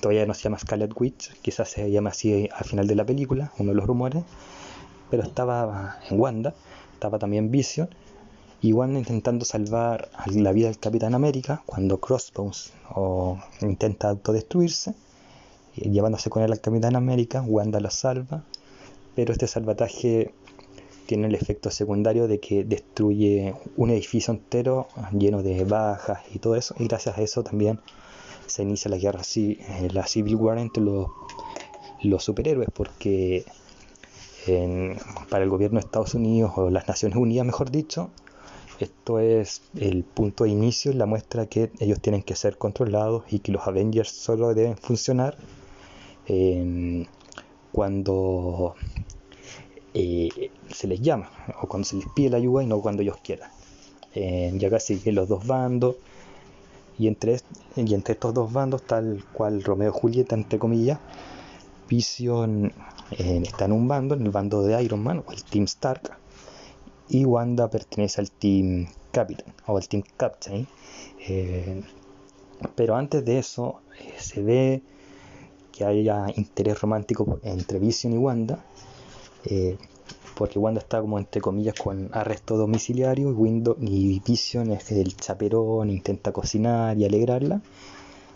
todavía 0.00 0.26
no 0.26 0.34
se 0.34 0.42
llama 0.42 0.58
Scarlet 0.58 0.92
Witch, 0.98 1.32
quizás 1.42 1.68
se 1.70 1.90
llama 1.90 2.10
así 2.10 2.48
al 2.54 2.64
final 2.64 2.86
de 2.86 2.94
la 2.94 3.04
película, 3.04 3.52
uno 3.58 3.70
de 3.70 3.76
los 3.76 3.86
rumores, 3.86 4.22
pero 5.10 5.22
estaba 5.22 5.98
en 6.08 6.20
Wanda, 6.20 6.54
estaba 6.94 7.18
también 7.18 7.50
Vision, 7.50 7.88
y 8.60 8.72
Wanda 8.72 8.98
intentando 8.98 9.44
salvar 9.44 10.08
la 10.26 10.52
vida 10.52 10.66
del 10.66 10.78
Capitán 10.78 11.14
América 11.14 11.62
cuando 11.64 11.98
Crossbones 11.98 12.72
o 12.90 13.38
intenta 13.60 14.10
autodestruirse, 14.10 14.94
llevándose 15.76 16.28
con 16.30 16.42
él 16.42 16.52
al 16.52 16.60
Capitán 16.60 16.96
América, 16.96 17.42
Wanda 17.42 17.80
la 17.80 17.90
salva, 17.90 18.42
pero 19.14 19.32
este 19.32 19.46
salvataje 19.46 20.32
tiene 21.08 21.26
el 21.26 21.34
efecto 21.34 21.70
secundario 21.70 22.28
de 22.28 22.38
que 22.38 22.64
destruye 22.64 23.54
un 23.78 23.88
edificio 23.88 24.34
entero 24.34 24.88
lleno 25.18 25.42
de 25.42 25.64
bajas 25.64 26.20
y 26.34 26.38
todo 26.38 26.54
eso, 26.54 26.74
y 26.78 26.86
gracias 26.86 27.16
a 27.16 27.22
eso 27.22 27.42
también 27.42 27.80
se 28.46 28.62
inicia 28.62 28.90
la 28.90 28.98
guerra, 28.98 29.22
eh, 29.36 29.88
la 29.90 30.06
Civil 30.06 30.36
War 30.36 30.58
entre 30.58 30.82
los, 30.82 31.08
los 32.02 32.22
superhéroes, 32.22 32.68
porque 32.74 33.46
para 35.30 35.44
el 35.44 35.50
gobierno 35.50 35.80
de 35.80 35.86
Estados 35.86 36.14
Unidos 36.14 36.52
o 36.56 36.68
las 36.68 36.86
Naciones 36.88 37.16
Unidas, 37.16 37.46
mejor 37.46 37.70
dicho, 37.70 38.10
esto 38.78 39.18
es 39.18 39.62
el 39.78 40.04
punto 40.04 40.44
de 40.44 40.50
inicio, 40.50 40.92
la 40.92 41.06
muestra 41.06 41.46
que 41.46 41.70
ellos 41.80 42.00
tienen 42.00 42.22
que 42.22 42.36
ser 42.36 42.58
controlados 42.58 43.24
y 43.30 43.38
que 43.38 43.50
los 43.52 43.66
Avengers 43.66 44.10
solo 44.10 44.52
deben 44.54 44.76
funcionar 44.76 45.38
cuando 47.72 48.74
eh, 49.94 50.50
se 50.70 50.86
les 50.86 51.00
llama, 51.00 51.30
o 51.62 51.66
cuando 51.66 51.86
se 51.86 51.96
les 51.96 52.06
pide 52.14 52.30
la 52.30 52.36
ayuda 52.36 52.62
y 52.62 52.66
no 52.66 52.80
cuando 52.80 53.02
ellos 53.02 53.16
quieran. 53.22 53.50
Eh, 54.14 54.52
ya 54.54 54.70
casi 54.70 54.98
que 54.98 55.12
los 55.12 55.28
dos 55.28 55.46
bandos, 55.46 55.96
y 56.98 57.06
entre, 57.06 57.40
entre 57.76 58.14
estos 58.14 58.34
dos 58.34 58.52
bandos, 58.52 58.82
tal 58.82 59.24
cual 59.32 59.62
Romeo 59.62 59.90
y 59.90 59.98
Julieta, 59.98 60.34
entre 60.34 60.58
comillas, 60.58 60.98
Vision 61.88 62.72
eh, 63.12 63.42
está 63.42 63.64
en 63.64 63.72
un 63.72 63.88
bando, 63.88 64.14
en 64.14 64.22
el 64.22 64.30
bando 64.30 64.62
de 64.62 64.82
Iron 64.82 65.02
Man, 65.02 65.22
o 65.26 65.32
el 65.32 65.42
Team 65.44 65.64
Stark, 65.64 66.18
y 67.08 67.24
Wanda 67.24 67.70
pertenece 67.70 68.20
al 68.20 68.30
Team 68.30 68.88
Captain, 69.10 69.54
o 69.66 69.76
al 69.76 69.88
Team 69.88 70.02
Captain. 70.16 70.66
pero 72.74 72.96
antes 72.96 73.24
de 73.24 73.38
eso, 73.38 73.80
se 74.18 74.42
ve 74.42 74.82
que 75.72 75.84
haya 75.84 76.26
interés 76.36 76.80
romántico 76.80 77.38
entre 77.42 77.78
Vision 77.78 78.12
y 78.12 78.18
Wanda, 78.18 78.64
eh, 79.44 79.76
porque 80.36 80.58
Wanda 80.58 80.80
está 80.80 81.00
como 81.00 81.18
entre 81.18 81.40
comillas 81.40 81.74
con 81.74 82.10
arresto 82.12 82.56
domiciliario 82.56 83.30
y, 83.30 83.32
Windows, 83.32 83.76
y 83.80 84.20
Vision 84.24 84.70
es 84.70 84.90
el 84.92 85.16
chaperón, 85.16 85.90
intenta 85.90 86.32
cocinar 86.32 86.96
y 86.96 87.04
alegrarla. 87.04 87.60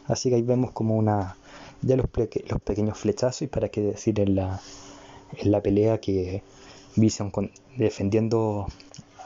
Así 0.06 0.28
que 0.28 0.37
ahí 0.37 0.42
vemos 0.42 0.73
como 0.73 0.97
una 0.97 1.37
ya 1.80 1.97
los, 1.97 2.06
pequeños 2.09 2.99
flechazos 2.99 3.42
y 3.42 3.47
para 3.47 3.68
qué 3.68 3.82
decir 3.82 4.18
en 4.21 4.35
la, 4.35 4.61
en 5.38 5.52
la 5.52 5.61
pelea 5.61 6.00
que 6.00 6.42
Vision 6.97 7.30
defendiendo 7.76 8.66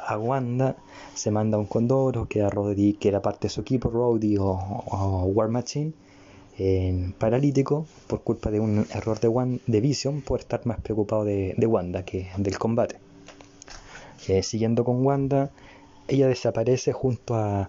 a 0.07 0.19
Wanda 0.19 0.77
se 1.15 1.31
manda 1.31 1.59
un 1.59 1.67
condoro 1.67 2.29
que, 2.29 2.47
que 3.01 3.09
era 3.09 3.23
parte 3.23 3.49
de 3.49 3.55
su 3.55 3.63
equipo, 3.63 3.89
Rhodey 3.91 4.37
o 4.39 5.25
War 5.35 5.49
Machine 5.49 5.93
paralítico 7.19 7.87
por 8.07 8.23
culpa 8.23 8.51
de 8.51 8.61
un 8.61 8.87
error 8.95 9.21
de, 9.21 9.61
de 9.67 9.81
Vision 9.81 10.23
por 10.23 10.41
estar 10.41 10.65
más 10.65 10.81
preocupado 10.81 11.25
de, 11.25 11.67
Wanda 11.67 12.05
que 12.05 12.29
del 12.39 12.59
combate. 12.59 12.97
Eh, 14.29 14.43
siguiendo 14.43 14.83
con 14.85 15.05
Wanda, 15.05 15.51
ella 16.09 16.29
desaparece 16.29 16.93
junto 16.93 17.35
a 17.35 17.69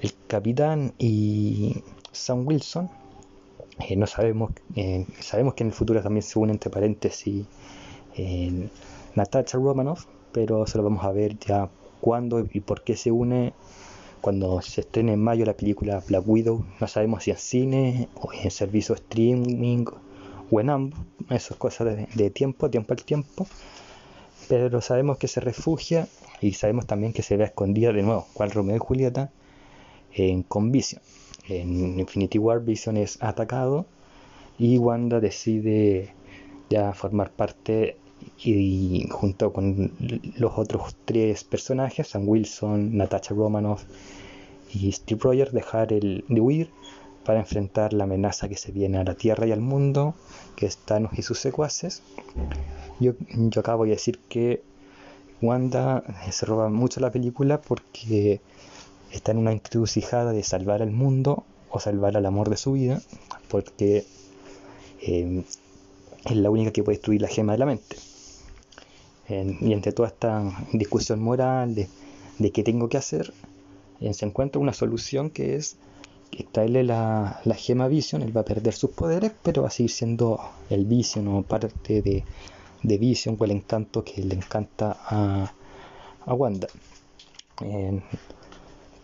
el 0.00 0.12
capitán 0.28 0.94
y 0.98 1.82
Sam 2.12 2.46
Wilson. 2.46 2.88
Eh, 3.88 3.96
no 3.96 4.06
sabemos, 4.06 4.52
eh, 4.76 5.06
sabemos 5.20 5.54
que 5.54 5.64
en 5.64 5.68
el 5.68 5.74
futuro 5.74 6.02
también 6.02 6.22
se 6.22 6.38
une 6.38 6.52
entre 6.52 6.70
paréntesis 6.70 7.46
Natasha 9.14 9.58
Romanoff, 9.58 10.06
pero 10.32 10.66
se 10.66 10.78
lo 10.78 10.84
vamos 10.84 11.04
a 11.04 11.12
ver 11.12 11.38
ya 11.38 11.68
cuándo 12.00 12.46
y 12.52 12.60
por 12.60 12.82
qué 12.82 12.96
se 12.96 13.10
une 13.10 13.54
cuando 14.20 14.60
se 14.62 14.82
estrene 14.82 15.14
en 15.14 15.22
mayo 15.22 15.44
la 15.44 15.56
película 15.56 16.02
Black 16.06 16.24
Widow, 16.26 16.64
no 16.80 16.86
sabemos 16.86 17.24
si 17.24 17.30
en 17.30 17.36
cine 17.36 18.08
o 18.14 18.32
en 18.32 18.50
servicio 18.50 18.94
streaming 18.94 19.84
o 20.50 20.60
en 20.60 20.70
ambos, 20.70 21.00
eso 21.30 21.54
es 21.54 21.58
cosa 21.58 21.84
de, 21.84 22.30
tiempo, 22.30 22.70
tiempo 22.70 22.92
al 22.92 23.04
tiempo, 23.04 23.46
pero 24.48 24.80
sabemos 24.80 25.18
que 25.18 25.28
se 25.28 25.40
refugia 25.40 26.08
y 26.40 26.52
sabemos 26.52 26.86
también 26.86 27.12
que 27.12 27.22
se 27.22 27.36
ve 27.36 27.44
escondida 27.44 27.92
de 27.92 28.02
nuevo, 28.02 28.26
cual 28.34 28.50
Romeo 28.50 28.76
y 28.76 28.80
Julieta 28.80 29.30
en, 30.12 30.42
con 30.42 30.72
Vision. 30.72 31.02
En 31.48 31.98
Infinity 31.98 32.38
War 32.38 32.60
Vision 32.60 32.96
es 32.96 33.22
atacado 33.22 33.86
y 34.58 34.78
Wanda 34.78 35.20
decide 35.20 36.14
ya 36.68 36.92
formar 36.92 37.30
parte 37.30 37.96
y 38.42 39.06
junto 39.10 39.52
con 39.52 39.92
los 40.36 40.52
otros 40.56 40.96
tres 41.04 41.44
personajes, 41.44 42.08
Sam 42.08 42.28
Wilson, 42.28 42.96
Natasha 42.96 43.34
Romanoff 43.34 43.84
y 44.72 44.90
Steve 44.92 45.20
Rogers, 45.22 45.52
dejar 45.52 45.92
el 45.92 46.24
de 46.28 46.40
huir 46.40 46.70
para 47.24 47.40
enfrentar 47.40 47.92
la 47.92 48.04
amenaza 48.04 48.48
que 48.48 48.56
se 48.56 48.72
viene 48.72 48.98
a 48.98 49.04
la 49.04 49.14
Tierra 49.14 49.46
y 49.46 49.52
al 49.52 49.60
mundo, 49.60 50.14
que 50.56 50.66
es 50.66 50.78
Thanos 50.78 51.12
y 51.18 51.22
sus 51.22 51.38
secuaces. 51.38 52.02
Yo, 52.98 53.12
yo 53.28 53.60
acabo 53.60 53.84
de 53.84 53.90
decir 53.90 54.18
que 54.28 54.62
Wanda 55.42 56.02
se 56.30 56.46
roba 56.46 56.68
mucho 56.70 57.00
la 57.00 57.10
película 57.10 57.60
porque 57.60 58.40
está 59.12 59.32
en 59.32 59.38
una 59.38 59.52
encrucijada 59.52 60.32
de 60.32 60.42
salvar 60.42 60.82
al 60.82 60.90
mundo 60.90 61.44
o 61.70 61.78
salvar 61.78 62.16
al 62.16 62.26
amor 62.26 62.48
de 62.48 62.56
su 62.56 62.72
vida, 62.72 63.00
porque 63.48 64.04
eh, 65.02 65.44
es 66.24 66.36
la 66.36 66.50
única 66.50 66.72
que 66.72 66.82
puede 66.82 66.96
destruir 66.96 67.22
la 67.22 67.28
gema 67.28 67.52
de 67.52 67.58
la 67.58 67.66
mente 67.66 67.96
y 69.30 69.72
entre 69.72 69.92
toda 69.92 70.08
esta 70.08 70.64
discusión 70.72 71.20
moral 71.20 71.74
de, 71.74 72.50
qué 72.50 72.62
tengo 72.62 72.88
que 72.88 72.96
hacer, 72.96 73.32
se 74.12 74.26
encuentra 74.26 74.60
una 74.60 74.72
solución 74.72 75.30
que 75.30 75.56
es 75.56 75.76
extraerle 76.32 76.84
la, 76.84 77.40
la 77.44 77.54
gema 77.54 77.88
Vision, 77.88 78.22
él 78.22 78.36
va 78.36 78.42
a 78.42 78.44
perder 78.44 78.74
sus 78.74 78.90
poderes, 78.90 79.32
pero 79.42 79.62
va 79.62 79.68
a 79.68 79.70
seguir 79.70 79.90
siendo 79.90 80.40
el 80.68 80.84
Vision 80.84 81.28
o 81.28 81.42
parte 81.42 82.02
de, 82.02 82.24
Vision 82.98 83.36
o 83.38 83.44
el 83.44 83.50
encanto 83.50 84.04
que 84.04 84.22
le 84.22 84.34
encanta 84.34 84.96
a, 85.06 85.52
Wanda. 86.26 86.68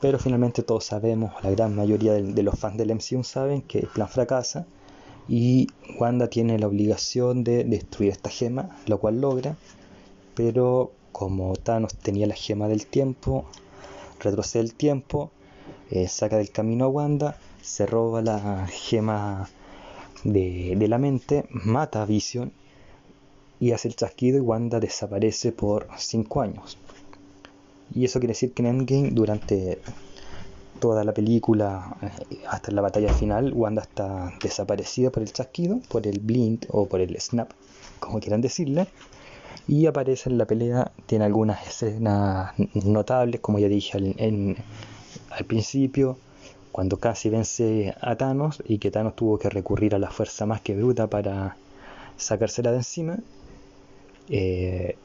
pero 0.00 0.18
finalmente 0.18 0.62
todos 0.62 0.85
sabemos, 0.85 1.33
la 1.42 1.50
gran 1.50 1.75
mayoría 1.75 2.12
de, 2.12 2.23
de, 2.23 2.42
los 2.42 2.59
fans 2.59 2.76
del 2.78 2.95
MCU 2.95 3.25
saben 3.25 3.62
que 3.62 3.80
el 3.80 3.88
plan 3.88 4.09
fracasa 4.09 4.66
y 5.28 5.66
Wanda 5.99 6.28
tiene 6.28 6.59
la 6.59 6.68
obligación 6.68 7.42
de 7.42 7.64
destruir 7.64 8.12
esta 8.12 8.30
gema, 8.30 8.76
lo 8.87 8.99
cual 8.99 9.21
logra, 9.21 9.56
pero 10.37 10.93
como 11.12 11.57
Thanos 11.57 11.95
tenía 11.95 12.26
la 12.26 12.35
gema 12.35 12.69
del 12.69 12.87
tiempo, 12.87 13.47
retrocede 14.21 14.62
el 14.62 14.75
tiempo, 14.75 15.31
eh, 15.90 16.09
saca 16.09 16.37
del 16.37 16.50
camino 16.50 16.85
a 16.85 16.88
Wanda, 16.88 17.38
se 17.62 17.87
roba 17.87 18.21
la 18.21 18.66
gema 18.69 19.49
de, 20.25 20.76
la 20.88 20.99
mente, 20.99 21.47
mata 21.50 22.02
a 22.02 22.07
Vision 22.07 22.52
y 23.59 23.73
hace 23.73 23.88
el 23.88 23.97
chasquido 23.97 24.37
y 24.37 24.43
Wanda 24.43 24.78
desaparece 24.78 25.52
por 25.52 25.88
5 25.97 26.43
años. 26.43 26.76
Y 27.95 28.05
eso 28.05 28.21
quiere 28.21 28.33
decir 28.33 28.52
que 28.52 28.61
en 28.62 28.69
Endgame 28.69 29.11
durante 29.12 29.81
toda 30.81 31.02
la 31.02 31.14
película, 31.14 31.97
eh, 32.02 32.43
hasta 32.47 32.73
la 32.73 32.83
batalla 32.83 33.14
final, 33.14 33.55
Wanda 33.55 33.81
está 33.81 34.35
desaparecida 34.43 35.11
por 35.11 35.23
el 35.23 35.33
chasquido, 35.33 35.81
por 35.88 36.07
el 36.07 36.21
blind 36.21 36.66
o 36.69 36.87
por 36.87 37.00
el 37.00 37.19
snap, 37.19 37.52
como 38.00 38.21
quieran 38.21 38.43
decirle. 38.43 38.87
Y 39.69 39.87
aparece 39.87 40.31
en 40.31 40.39
la 40.39 40.45
pelea, 40.45 40.93
tiene 41.07 41.25
algunas 41.25 41.67
escenas 41.67 42.53
notables, 42.75 43.41
como 43.41 43.59
ya 43.59 43.69
dije 43.69 43.99
al 43.99 45.45
principio, 45.47 46.19
cuando 46.77 46.99
casi 46.99 47.31
vence 47.31 47.95
a 48.01 48.17
Thanos 48.17 48.63
y 48.67 48.79
que 48.79 48.91
Thanos 48.91 49.17
tuvo 49.17 49.39
que 49.39 49.49
recurrir 49.49 49.95
a 49.95 49.99
la 49.99 50.11
fuerza 50.11 50.45
más 50.45 50.61
que 50.61 50.77
bruta 50.77 51.07
para 51.07 51.57
sacársela 52.17 52.71
de 52.71 52.77
encima. 52.77 53.19
Eh, 54.29 54.97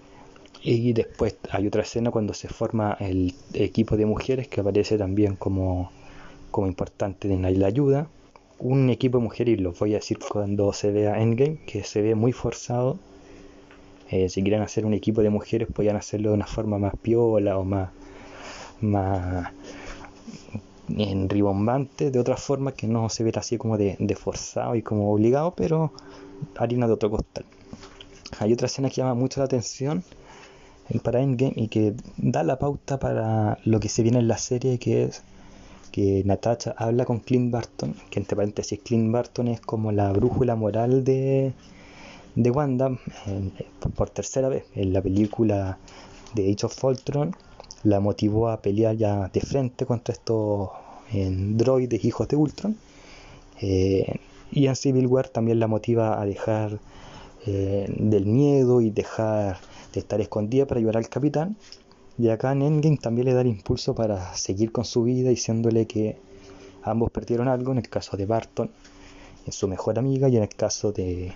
y 0.63 0.93
después 0.93 1.37
hay 1.49 1.67
otra 1.67 1.81
escena 1.81 2.11
cuando 2.11 2.33
se 2.33 2.47
forma 2.47 2.97
el 2.99 3.33
equipo 3.53 3.97
de 3.97 4.05
mujeres 4.05 4.47
que 4.47 4.61
aparece 4.61 4.97
también 4.97 5.35
como, 5.35 5.91
como 6.51 6.67
importante 6.67 7.31
en 7.31 7.41
la 7.59 7.67
ayuda. 7.67 8.07
Un 8.59 8.89
equipo 8.89 9.17
de 9.17 9.23
mujeres, 9.23 9.57
y 9.57 9.61
lo 9.61 9.71
voy 9.71 9.93
a 9.93 9.99
decir 9.99 10.19
cuando 10.19 10.71
se 10.73 10.91
vea 10.91 11.21
Endgame, 11.21 11.57
que 11.65 11.83
se 11.83 12.01
ve 12.01 12.15
muy 12.15 12.31
forzado. 12.31 12.99
Eh, 14.11 14.27
si 14.27 14.41
quieren 14.43 14.61
hacer 14.61 14.85
un 14.85 14.93
equipo 14.93 15.21
de 15.21 15.29
mujeres, 15.29 15.69
podrían 15.73 15.95
hacerlo 15.95 16.29
de 16.29 16.35
una 16.35 16.45
forma 16.45 16.77
más 16.77 16.93
piola 17.01 17.57
o 17.57 17.63
más, 17.63 17.89
más 18.81 19.51
ribombante 20.89 22.11
de 22.11 22.19
otra 22.19 22.35
forma 22.35 22.73
que 22.73 22.87
no 22.87 23.07
se 23.07 23.23
ve 23.23 23.31
así 23.35 23.57
como 23.57 23.77
de, 23.77 24.17
forzado 24.19 24.75
y 24.75 24.81
como 24.81 25.13
obligado, 25.13 25.53
pero 25.55 25.93
harina 26.57 26.87
de 26.87 26.93
otro 26.93 27.09
costal. 27.09 27.45
Hay 28.39 28.51
otra 28.51 28.67
escena 28.67 28.89
que 28.89 28.95
llama 28.95 29.13
mucho 29.13 29.39
la 29.39 29.45
atención 29.45 30.03
para 31.03 31.21
Endgame 31.21 31.53
y 31.55 31.67
que 31.69 31.93
da 32.17 32.43
la 32.43 32.59
pauta 32.59 32.99
para 32.99 33.59
lo 33.63 33.79
que 33.79 33.87
se 33.87 34.03
viene 34.03 34.19
en 34.19 34.27
la 34.27 34.37
serie, 34.37 34.77
que 34.77 35.03
es 35.03 35.23
que 35.93 36.23
Natasha 36.25 36.73
habla 36.77 37.05
con 37.05 37.19
Clint 37.19 37.51
Barton, 37.51 37.95
que 38.09 38.19
entre 38.19 38.35
paréntesis 38.35 38.79
Clint 38.79 39.11
Barton 39.11 39.47
es 39.47 39.61
como 39.61 39.93
la 39.93 40.11
brújula 40.11 40.55
moral 40.55 41.05
de, 41.05 41.53
de 42.35 42.51
Wanda 42.51 42.97
por, 43.95 44.09
tercera 44.09 44.49
vez 44.49 44.65
en 44.75 44.93
la 44.93 45.01
película 45.01 45.77
de 46.33 46.51
Age 46.51 46.65
of 46.65 46.83
Ultron 46.83 47.35
la 47.83 47.99
motivó 47.99 48.49
a 48.49 48.61
pelear 48.61 48.95
ya 48.95 49.27
de 49.27 49.41
frente 49.41 49.85
contra 49.85 50.13
estos 50.13 50.69
en 51.11 51.57
droides 51.57 52.03
hijos 52.05 52.27
de 52.27 52.35
Ultron. 52.35 52.75
Eh, 53.61 54.19
y 54.51 54.67
en 54.67 54.75
Civil 54.75 55.07
War 55.07 55.29
también 55.29 55.59
la 55.59 55.67
motiva 55.67 56.21
a 56.21 56.25
dejar 56.25 56.79
eh, 57.45 57.87
del 57.97 58.25
miedo 58.25 58.81
y 58.81 58.89
dejar 58.89 59.57
de 59.93 59.99
estar 59.99 60.21
escondida 60.21 60.65
para 60.65 60.79
ayudar 60.79 60.97
al 60.97 61.09
capitán. 61.09 61.55
Y 62.17 62.29
acá 62.29 62.51
en 62.51 62.61
Endgame 62.61 62.97
también 62.97 63.25
le 63.25 63.33
da 63.33 63.41
el 63.41 63.47
impulso 63.47 63.95
para 63.95 64.35
seguir 64.35 64.71
con 64.71 64.85
su 64.85 65.03
vida, 65.03 65.29
diciéndole 65.29 65.87
que 65.87 66.17
ambos 66.83 67.09
perdieron 67.11 67.47
algo, 67.47 67.71
en 67.71 67.79
el 67.79 67.89
caso 67.89 68.17
de 68.17 68.25
Barton, 68.25 68.67
en 68.67 68.90
su 69.49 69.67
mejor 69.67 69.97
amiga, 69.99 70.29
y 70.29 70.37
en 70.37 70.43
el 70.43 70.49
caso 70.49 70.91
de, 70.91 71.33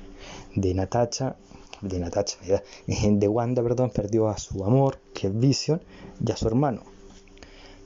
de 0.55 0.73
Natasha, 0.73 1.35
de 1.81 1.99
Natasha, 1.99 2.37
de 2.87 3.27
Wanda, 3.27 3.63
perdón, 3.63 3.91
perdió 3.91 4.27
a 4.27 4.37
su 4.37 4.63
amor, 4.63 4.99
que 5.13 5.27
es 5.27 5.39
Vision, 5.39 5.81
y 6.25 6.31
a 6.31 6.37
su 6.37 6.47
hermano. 6.47 6.83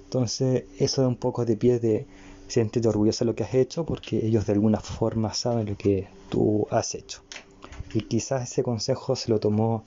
Entonces, 0.04 0.64
eso 0.80 1.04
da 1.04 1.08
un 1.08 1.18
poco 1.18 1.46
de 1.46 1.56
pie 1.56 1.80
de 1.80 2.08
siéntete 2.48 2.88
orgulloso 2.88 3.24
de 3.24 3.28
lo 3.28 3.36
que 3.36 3.44
has 3.44 3.54
hecho 3.54 3.86
porque 3.86 4.26
ellos 4.26 4.48
de 4.48 4.54
alguna 4.54 4.80
forma 4.80 5.34
saben 5.34 5.68
lo 5.68 5.78
que 5.78 6.08
tú 6.30 6.68
has 6.72 6.96
hecho. 6.96 7.22
Y 7.94 8.02
quizás 8.02 8.50
ese 8.52 8.64
consejo 8.64 9.16
se 9.16 9.30
lo 9.30 9.40
tomó 9.40 9.84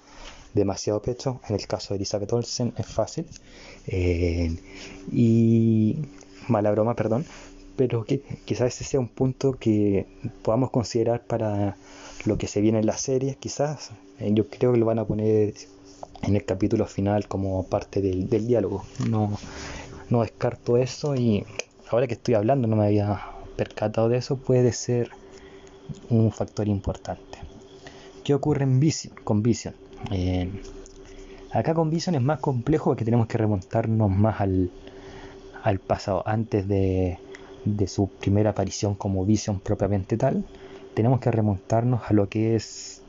demasiado 0.54 1.02
pecho. 1.02 1.40
En 1.48 1.56
el 1.56 1.66
caso 1.66 1.88
de 1.94 1.96
Elizabeth 1.96 2.32
Olsen 2.32 2.72
es 2.76 2.86
fácil. 2.86 3.26
Eh, 3.86 4.56
y 5.10 5.98
mala 6.48 6.70
broma, 6.70 6.94
perdón. 6.94 7.26
Pero 7.76 8.04
que, 8.04 8.20
quizás 8.44 8.74
ese 8.74 8.84
sea 8.84 9.00
un 9.00 9.08
punto 9.08 9.54
que 9.54 10.06
podamos 10.42 10.70
considerar 10.70 11.24
para 11.24 11.76
lo 12.24 12.38
que 12.38 12.46
se 12.46 12.60
viene 12.60 12.78
en 12.78 12.86
la 12.86 12.96
serie. 12.96 13.36
Quizás 13.40 13.90
eh, 14.18 14.30
yo 14.32 14.48
creo 14.48 14.72
que 14.72 14.78
lo 14.78 14.86
van 14.86 14.98
a 14.98 15.04
poner 15.04 15.54
en 16.22 16.36
el 16.36 16.44
capítulo 16.44 16.86
final 16.86 17.28
como 17.28 17.64
parte 17.64 18.00
del, 18.00 18.28
del 18.28 18.46
diálogo. 18.46 18.84
No, 19.08 19.38
no 20.10 20.22
descarto 20.22 20.76
eso 20.76 21.14
y 21.16 21.44
ahora 21.90 22.06
que 22.06 22.14
estoy 22.14 22.34
hablando 22.34 22.68
no 22.68 22.76
me 22.76 22.86
había 22.86 23.22
percatado 23.56 24.08
de 24.08 24.18
eso, 24.18 24.36
puede 24.36 24.72
ser 24.72 25.10
un 26.10 26.32
factor 26.32 26.68
importante. 26.68 27.38
¿Qué 28.24 28.34
ocurre 28.34 28.64
en 28.64 28.80
Vision, 28.80 29.14
con 29.24 29.42
Vision? 29.42 29.74
Eh, 30.10 30.50
acá 31.52 31.74
con 31.74 31.90
Vision 31.90 32.14
es 32.14 32.22
más 32.22 32.40
complejo 32.40 32.90
porque 32.90 33.04
tenemos 33.04 33.26
que 33.26 33.38
remontarnos 33.38 34.10
más 34.10 34.40
al, 34.40 34.70
pasado, 35.86 36.22
antes 36.26 36.68
de, 36.68 37.18
su 37.86 38.08
primera 38.08 38.50
aparición 38.50 38.94
como 38.94 39.24
Vision 39.24 39.60
propiamente 39.60 40.16
tal. 40.16 40.44
Tenemos 40.94 41.20
que 41.20 41.30
remontarnos 41.30 42.02
a 42.06 42.12
lo 42.12 42.28
que 42.28 42.54
es 42.56 43.02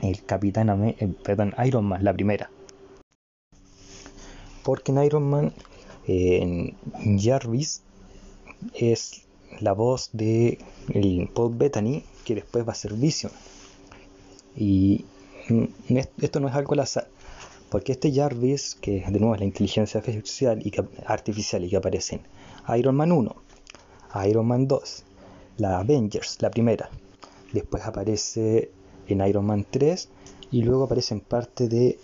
el 0.00 0.24
Capitán, 0.24 0.70
eh, 0.84 1.14
perdón, 1.22 1.54
Iron 1.64 1.84
Man, 1.84 2.04
la 2.04 2.12
primera. 2.12 2.50
Porque 4.62 4.92
en 4.92 5.04
Iron 5.04 5.28
Man 5.28 5.52
en 6.06 7.18
Jarvis 7.18 7.82
es 8.74 9.22
la 9.60 9.72
voz 9.72 10.10
de 10.12 10.58
el 10.92 11.28
Paul 11.32 11.54
Bethany 11.56 12.02
que 12.24 12.34
después 12.34 12.66
va 12.66 12.72
a 12.72 12.76
ser 12.76 12.94
Vision 12.94 13.32
y 14.56 15.04
esto 16.18 16.40
no 16.40 16.48
es 16.48 16.54
algo 16.54 16.74
al 16.74 16.86
porque 17.70 17.92
este 17.92 18.12
Jarvis 18.12 18.76
que 18.80 19.04
de 19.08 19.20
nuevo 19.20 19.34
es 19.34 19.40
la 19.40 19.46
inteligencia 19.46 20.00
artificial 20.00 20.60
y 20.64 20.72
artificial 21.06 21.64
y 21.64 21.70
que 21.70 21.76
aparece 21.76 22.20
en 22.68 22.78
Iron 22.78 22.96
Man 22.96 23.12
1 23.12 23.34
Iron 24.26 24.46
Man 24.46 24.66
2 24.68 25.04
la 25.58 25.78
Avengers 25.78 26.38
la 26.40 26.50
primera 26.50 26.90
después 27.52 27.84
aparece 27.84 28.70
en 29.08 29.20
Iron 29.26 29.46
Man 29.46 29.66
3 29.70 30.08
y 30.50 30.62
luego 30.62 30.84
aparece 30.84 31.14
en 31.14 31.20
parte 31.20 31.68
de 31.68 31.98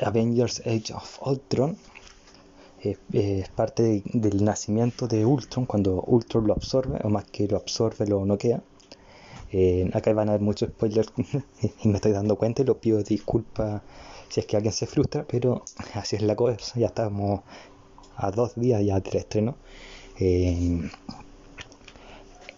Avengers 0.00 0.60
Age 0.60 0.94
of 0.94 1.18
Ultron 1.26 1.76
es 3.12 3.48
parte 3.50 4.02
del 4.12 4.44
nacimiento 4.44 5.06
de 5.06 5.24
Ultron, 5.24 5.66
cuando 5.66 6.02
Ultron 6.02 6.46
lo 6.46 6.54
absorbe, 6.54 6.98
o 7.04 7.08
más 7.08 7.24
que 7.24 7.46
lo 7.46 7.56
absorbe, 7.56 8.06
lo 8.06 8.24
noquea. 8.26 8.60
Eh, 9.52 9.88
acá 9.92 10.12
van 10.14 10.28
a 10.28 10.32
haber 10.32 10.42
muchos 10.42 10.70
spoilers 10.70 11.12
y 11.82 11.88
me 11.88 11.96
estoy 11.96 12.12
dando 12.12 12.36
cuenta 12.36 12.62
y 12.62 12.64
lo 12.64 12.78
pido 12.78 13.02
disculpas 13.02 13.82
si 14.30 14.40
es 14.40 14.46
que 14.46 14.56
alguien 14.56 14.72
se 14.72 14.86
frustra, 14.86 15.26
pero 15.28 15.62
así 15.94 16.16
es 16.16 16.22
la 16.22 16.34
cosa, 16.34 16.80
ya 16.80 16.86
estamos 16.86 17.42
a 18.16 18.30
dos 18.30 18.54
días 18.56 18.82
ya 18.84 18.98
del 18.98 19.16
estreno. 19.16 19.56
Eh, 20.18 20.80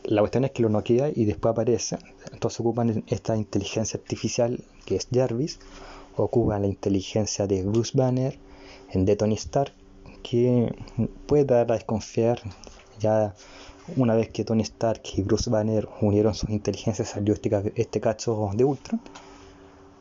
la 0.05 0.21
cuestión 0.21 0.45
es 0.45 0.51
que 0.53 0.63
lo 0.63 0.69
noquea 0.69 1.11
y 1.15 1.25
después 1.25 1.53
aparece, 1.53 1.99
entonces 2.33 2.61
ocupan 2.61 3.05
esta 3.07 3.37
inteligencia 3.37 3.99
artificial 3.99 4.63
que 4.85 4.97
es 4.97 5.09
Jarvis, 5.13 5.59
ocupan 6.17 6.63
la 6.63 6.69
inteligencia 6.69 7.47
de 7.47 7.63
Bruce 7.63 7.97
Banner, 7.97 8.39
en 8.93 9.17
Tony 9.17 9.35
Stark 9.35 9.73
que 10.23 10.75
puede 11.27 11.45
dar 11.45 11.71
a 11.71 11.75
desconfiar. 11.75 12.41
Ya 13.01 13.35
una 13.97 14.15
vez 14.15 14.31
que 14.31 14.45
Tony 14.45 14.63
Stark 14.63 15.03
y 15.17 15.23
Bruce 15.23 15.51
Banner 15.51 15.89
unieron 16.01 16.35
sus 16.35 16.51
inteligencias 16.51 17.09
salió 17.09 17.35
este, 17.35 17.73
este 17.77 18.01
cacho 18.01 18.51
de 18.55 18.65
Ultron. 18.65 19.01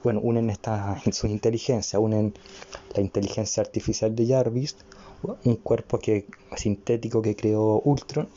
Bueno 0.03 0.19
unen 0.21 0.49
esta, 0.49 1.01
sus 1.11 1.29
inteligencias 1.29 2.01
unen 2.01 2.33
la 2.93 3.01
inteligencia 3.01 3.61
artificial 3.61 4.15
de 4.15 4.27
Jarvis 4.27 4.75
un 5.45 5.55
cuerpo 5.55 5.99
que 5.99 6.25
sintético 6.55 7.21
que 7.21 7.35
creó 7.35 7.81
Ultron 7.85 8.27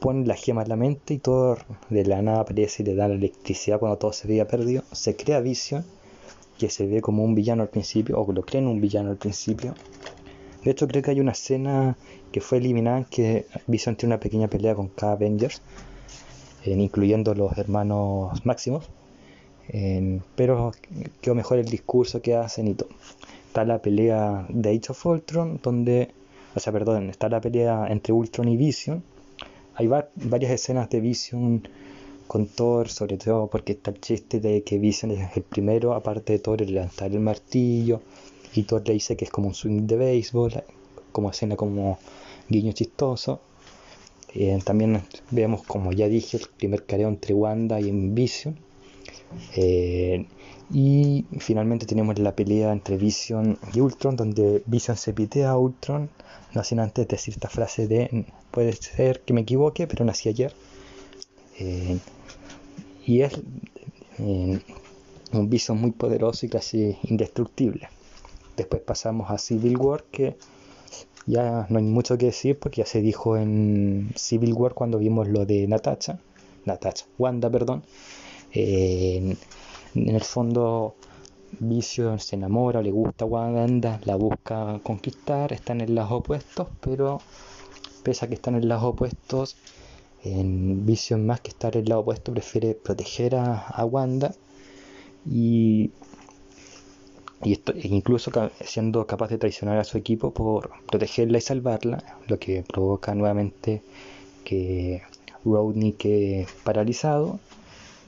ponen 0.00 0.28
la 0.28 0.34
gema 0.34 0.62
en 0.62 0.68
la 0.68 0.76
mente 0.76 1.14
y 1.14 1.18
todo 1.18 1.58
de 1.88 2.04
la 2.04 2.22
nada 2.22 2.40
aparece 2.40 2.82
y 2.82 2.86
le 2.86 2.94
da 2.94 3.08
la 3.08 3.14
electricidad 3.14 3.78
cuando 3.78 3.98
todo 3.98 4.12
se 4.12 4.28
veía 4.28 4.46
perdido 4.46 4.82
se 4.92 5.16
crea 5.16 5.40
Vision 5.40 5.84
que 6.58 6.70
se 6.70 6.86
ve 6.86 7.00
como 7.00 7.24
un 7.24 7.34
villano 7.34 7.62
al 7.62 7.68
principio 7.68 8.20
o 8.20 8.32
lo 8.32 8.42
creen 8.42 8.66
un 8.66 8.80
villano 8.80 9.10
al 9.10 9.16
principio 9.16 9.74
de 10.64 10.72
hecho, 10.72 10.86
creo 10.86 11.02
que 11.02 11.10
hay 11.10 11.20
una 11.20 11.32
escena 11.32 11.96
que 12.32 12.40
fue 12.40 12.58
eliminada 12.58 13.04
que 13.04 13.46
Vision 13.66 13.96
tiene 13.96 14.14
una 14.14 14.20
pequeña 14.20 14.48
pelea 14.48 14.74
con 14.74 14.88
K 14.88 15.12
Avengers, 15.12 15.62
incluyendo 16.66 17.34
los 17.34 17.56
hermanos 17.56 18.44
máximos. 18.44 18.90
pero 20.36 20.72
quedó 21.20 21.34
mejor 21.34 21.58
el 21.58 21.66
discurso 21.66 22.20
que 22.20 22.34
hacen 22.34 22.68
y. 22.68 22.76
Está 23.46 23.64
la 23.64 23.82
pelea 23.82 24.46
de 24.48 24.70
Age 24.70 24.92
of 24.92 25.06
Ultron, 25.06 25.58
donde, 25.60 26.10
o 26.54 26.60
sea, 26.60 26.72
perdón, 26.72 27.10
está 27.10 27.28
la 27.28 27.40
pelea 27.40 27.88
entre 27.88 28.12
Ultron 28.12 28.48
y 28.48 28.56
Vision. 28.56 29.02
Hay 29.80 29.86
varias 29.86 30.52
escenas 30.52 30.90
de 30.90 31.00
Vision 31.00 31.66
con 32.26 32.48
Thor, 32.48 32.90
sobre 32.90 33.16
todo 33.16 33.46
porque 33.46 33.72
está 33.72 33.90
el 33.90 33.98
chiste 33.98 34.38
de 34.38 34.62
que 34.62 34.76
Vision 34.78 35.10
es 35.12 35.34
el 35.34 35.42
primero, 35.42 35.94
aparte 35.94 36.34
de 36.34 36.38
Thor, 36.38 36.60
el 36.60 36.74
levantar 36.74 37.10
el 37.10 37.20
martillo 37.20 38.02
y 38.54 38.64
Thor 38.64 38.86
le 38.86 38.92
dice 38.92 39.16
que 39.16 39.24
es 39.24 39.30
como 39.30 39.48
un 39.48 39.54
swing 39.54 39.86
de 39.86 39.96
béisbol, 39.96 40.52
como 41.12 41.30
escena 41.30 41.56
como 41.56 41.98
guiño 42.50 42.72
chistoso. 42.72 43.40
Eh, 44.34 44.58
también 44.62 45.02
vemos, 45.30 45.62
como 45.62 45.92
ya 45.92 46.08
dije, 46.08 46.36
el 46.36 46.46
primer 46.58 46.84
careo 46.84 47.08
entre 47.08 47.32
Wanda 47.32 47.80
y 47.80 47.90
Vision. 47.90 48.58
Eh, 49.56 50.26
y 50.72 51.26
finalmente 51.38 51.84
tenemos 51.84 52.18
la 52.18 52.36
pelea 52.36 52.72
entre 52.72 52.96
Vision 52.96 53.58
y 53.74 53.80
Ultron, 53.80 54.14
donde 54.14 54.62
Vision 54.66 54.96
se 54.96 55.12
pitea 55.12 55.50
a 55.50 55.58
Ultron, 55.58 56.10
no 56.54 56.62
sin 56.62 56.78
antes 56.78 57.08
decir 57.08 57.34
esta 57.34 57.48
frase 57.48 57.88
de 57.88 58.26
puede 58.52 58.72
ser 58.72 59.20
que 59.22 59.32
me 59.32 59.40
equivoque, 59.40 59.86
pero 59.88 60.04
nací 60.04 60.28
ayer. 60.28 60.54
Eh, 61.58 61.98
y 63.04 63.22
es 63.22 63.32
eh, 64.18 64.60
un 65.32 65.50
Vision 65.50 65.80
muy 65.80 65.90
poderoso 65.90 66.46
y 66.46 66.48
casi 66.48 66.96
indestructible. 67.02 67.88
Después 68.56 68.82
pasamos 68.82 69.30
a 69.30 69.38
Civil 69.38 69.76
War, 69.76 70.04
que 70.04 70.36
ya 71.26 71.66
no 71.68 71.78
hay 71.78 71.84
mucho 71.84 72.16
que 72.16 72.26
decir 72.26 72.58
porque 72.58 72.82
ya 72.82 72.86
se 72.86 73.00
dijo 73.00 73.36
en 73.36 74.12
Civil 74.14 74.52
War 74.52 74.74
cuando 74.74 74.98
vimos 74.98 75.26
lo 75.28 75.46
de 75.46 75.66
Natacha, 75.66 76.20
Natacha, 76.64 77.06
Wanda, 77.18 77.50
perdón. 77.50 77.82
En 79.94 80.14
el 80.14 80.22
fondo, 80.22 80.94
Vision 81.58 82.18
se 82.20 82.36
enamora, 82.36 82.82
le 82.82 82.90
gusta 82.90 83.24
Wanda, 83.24 84.00
la 84.04 84.16
busca 84.16 84.80
conquistar, 84.82 85.52
están 85.52 85.80
en 85.80 85.94
los 85.94 86.10
opuestos, 86.10 86.68
pero 86.80 87.20
pese 88.02 88.24
a 88.24 88.28
que 88.28 88.34
están 88.34 88.54
en 88.54 88.68
los 88.68 88.82
opuestos, 88.82 89.56
en 90.22 90.86
Vision 90.86 91.26
más 91.26 91.40
que 91.40 91.50
estar 91.50 91.76
en 91.76 91.82
el 91.82 91.88
lado 91.88 92.02
opuesto 92.02 92.32
prefiere 92.32 92.74
proteger 92.74 93.34
a, 93.36 93.84
Wanda. 93.84 94.34
Y, 95.28 95.90
y 97.42 97.52
esto, 97.52 97.72
e 97.72 97.88
incluso 97.88 98.30
siendo 98.64 99.06
capaz 99.06 99.28
de 99.28 99.38
traicionar 99.38 99.78
a 99.78 99.84
su 99.84 99.98
equipo 99.98 100.32
por 100.32 100.70
protegerla 100.86 101.38
y 101.38 101.40
salvarla, 101.40 102.18
lo 102.28 102.38
que 102.38 102.62
provoca 102.62 103.14
nuevamente 103.14 103.82
que 104.44 105.02
Rodney 105.44 105.92
quede 105.92 106.46
paralizado. 106.64 107.40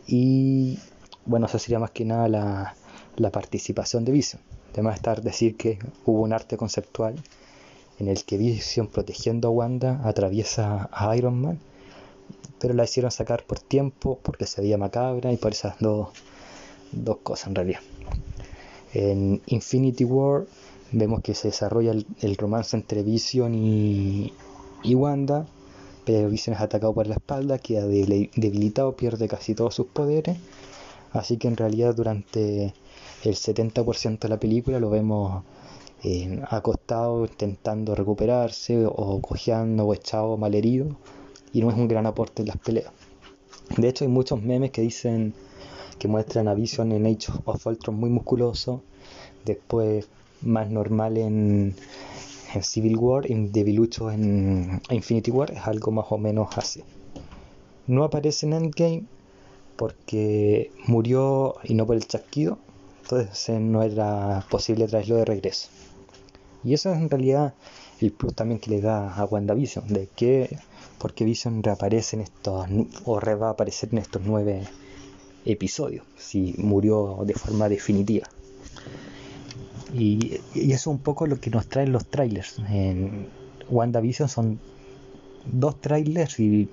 Y 0.06 0.78
bueno, 1.26 1.46
eso 1.46 1.58
sería 1.58 1.78
más 1.78 1.90
que 1.90 2.04
nada 2.04 2.28
la, 2.28 2.74
la 3.16 3.30
participación 3.30 4.04
de 4.04 4.12
Vision. 4.12 4.40
Además 4.72 4.96
estar 4.96 5.22
decir 5.22 5.56
que 5.56 5.78
hubo 6.06 6.22
un 6.22 6.32
arte 6.32 6.56
conceptual 6.56 7.14
en 7.98 8.08
el 8.08 8.24
que 8.24 8.38
Vision 8.38 8.86
protegiendo 8.86 9.48
a 9.48 9.50
Wanda 9.50 10.00
atraviesa 10.04 10.88
a 10.92 11.14
Iron 11.16 11.40
Man 11.40 11.58
pero 12.62 12.74
la 12.74 12.84
hicieron 12.84 13.10
sacar 13.10 13.42
por 13.42 13.58
tiempo, 13.58 14.20
porque 14.22 14.46
se 14.46 14.60
veía 14.60 14.78
macabra 14.78 15.32
y 15.32 15.36
por 15.36 15.50
esas 15.50 15.80
dos, 15.80 16.10
dos 16.92 17.16
cosas 17.24 17.48
en 17.48 17.56
realidad. 17.56 17.80
En 18.94 19.42
Infinity 19.46 20.04
War 20.04 20.46
vemos 20.92 21.22
que 21.22 21.34
se 21.34 21.48
desarrolla 21.48 21.90
el, 21.90 22.36
romance 22.36 22.76
entre 22.76 23.02
Vision 23.02 23.56
y, 23.56 24.32
y, 24.84 24.94
Wanda, 24.94 25.44
pero 26.04 26.28
Vision 26.28 26.54
es 26.54 26.62
atacado 26.62 26.94
por 26.94 27.08
la 27.08 27.14
espalda, 27.14 27.58
queda 27.58 27.84
debilitado, 27.84 28.94
pierde 28.94 29.26
casi 29.26 29.56
todos 29.56 29.74
sus 29.74 29.86
poderes, 29.86 30.38
así 31.12 31.36
que 31.36 31.48
en 31.48 31.56
realidad 31.56 31.94
durante 31.94 32.74
el 33.24 33.34
70% 33.34 34.18
de 34.18 34.28
la 34.28 34.40
película 34.40 34.80
lo 34.80 34.90
vemos 34.90 35.44
eh, 36.04 36.42
acostado 36.50 37.24
intentando 37.24 37.94
recuperarse 37.94 38.86
o 38.86 39.20
cojeando 39.20 39.86
o 39.86 39.94
echado 39.94 40.36
malherido 40.36 40.96
y 41.52 41.60
no 41.60 41.70
es 41.70 41.76
un 41.76 41.88
gran 41.88 42.06
aporte 42.06 42.42
en 42.42 42.48
las 42.48 42.56
peleas. 42.58 42.92
De 43.76 43.88
hecho, 43.88 44.04
hay 44.04 44.10
muchos 44.10 44.42
memes 44.42 44.70
que 44.70 44.82
dicen 44.82 45.34
que 45.98 46.08
muestran 46.08 46.48
a 46.48 46.54
Vision 46.54 46.92
en 46.92 47.06
Age 47.06 47.32
of 47.44 47.66
Ultron 47.66 47.96
muy 47.96 48.10
musculoso, 48.10 48.82
después 49.44 50.08
más 50.42 50.70
normal 50.70 51.16
en, 51.16 51.74
Civil 52.60 52.98
War 52.98 53.30
y 53.30 53.34
debilucho 53.46 54.10
en 54.10 54.82
Infinity 54.90 55.30
War, 55.30 55.52
es 55.52 55.66
algo 55.66 55.90
más 55.90 56.06
o 56.10 56.18
menos 56.18 56.48
así. 56.58 56.82
No 57.86 58.04
aparece 58.04 58.44
en 58.44 58.52
Endgame 58.52 59.04
porque 59.76 60.70
murió 60.86 61.56
y 61.64 61.74
no 61.74 61.86
por 61.86 61.96
el 61.96 62.06
chasquido, 62.06 62.58
entonces 63.02 63.60
no 63.60 63.82
era 63.82 64.46
posible 64.50 64.86
traerlo 64.86 65.16
de 65.16 65.24
regreso. 65.24 65.68
Y 66.64 66.74
eso 66.74 66.92
es 66.92 66.98
en 66.98 67.10
realidad 67.10 67.54
el 68.00 68.12
plus 68.12 68.34
también 68.34 68.60
que 68.60 68.70
le 68.70 68.80
da 68.80 69.14
a 69.14 69.24
WandaVision, 69.24 69.88
de 69.88 70.08
que 70.14 70.56
porque 70.98 71.24
Vision 71.24 71.62
reaparece 71.64 72.16
en 72.16 72.22
estos, 72.22 72.66
o 73.04 73.20
va 73.20 73.48
a 73.48 73.50
aparecer 73.50 73.88
en 73.90 73.98
estos 73.98 74.22
nueve 74.24 74.62
episodios, 75.44 76.04
si 76.16 76.54
murió 76.58 77.18
de 77.26 77.34
forma 77.34 77.68
definitiva. 77.68 78.28
Y, 79.92 80.36
eso 80.54 80.74
es 80.74 80.86
un 80.86 80.98
poco 80.98 81.26
lo 81.26 81.40
que 81.40 81.50
nos 81.50 81.66
traen 81.66 81.90
los 81.92 82.06
trailers. 82.06 82.60
En 82.68 83.26
WandaVision 83.68 84.28
son 84.28 84.60
dos 85.44 85.80
trailers 85.80 86.38
y 86.38 86.68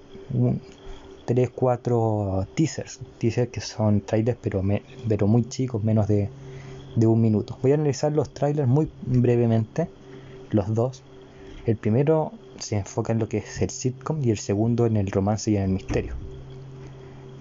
tres, 1.29 1.51
cuatro 1.51 2.47
teasers. 2.55 2.99
Teasers 3.19 3.51
que 3.51 3.61
son 3.61 4.01
trailers 4.01 4.39
pero, 4.41 4.63
pero 5.07 5.27
muy 5.27 5.47
chicos, 5.47 5.83
menos 5.83 6.07
de, 6.07 6.27
de 6.95 7.05
un 7.05 7.21
minuto. 7.21 7.55
Voy 7.61 7.69
a 7.69 7.75
analizar 7.75 8.11
los 8.11 8.31
trailers 8.31 8.67
muy 8.67 8.89
brevemente, 9.05 9.87
los 10.49 10.73
dos. 10.73 11.03
El 11.67 11.77
primero 11.77 12.31
se 12.57 12.77
enfoca 12.77 13.13
en 13.13 13.19
lo 13.19 13.29
que 13.29 13.37
es 13.37 13.61
el 13.61 13.69
sitcom 13.69 14.23
y 14.23 14.31
el 14.31 14.39
segundo 14.39 14.87
en 14.87 14.97
el 14.97 15.11
romance 15.11 15.51
y 15.51 15.57
en 15.57 15.61
el 15.61 15.69
misterio. 15.69 16.13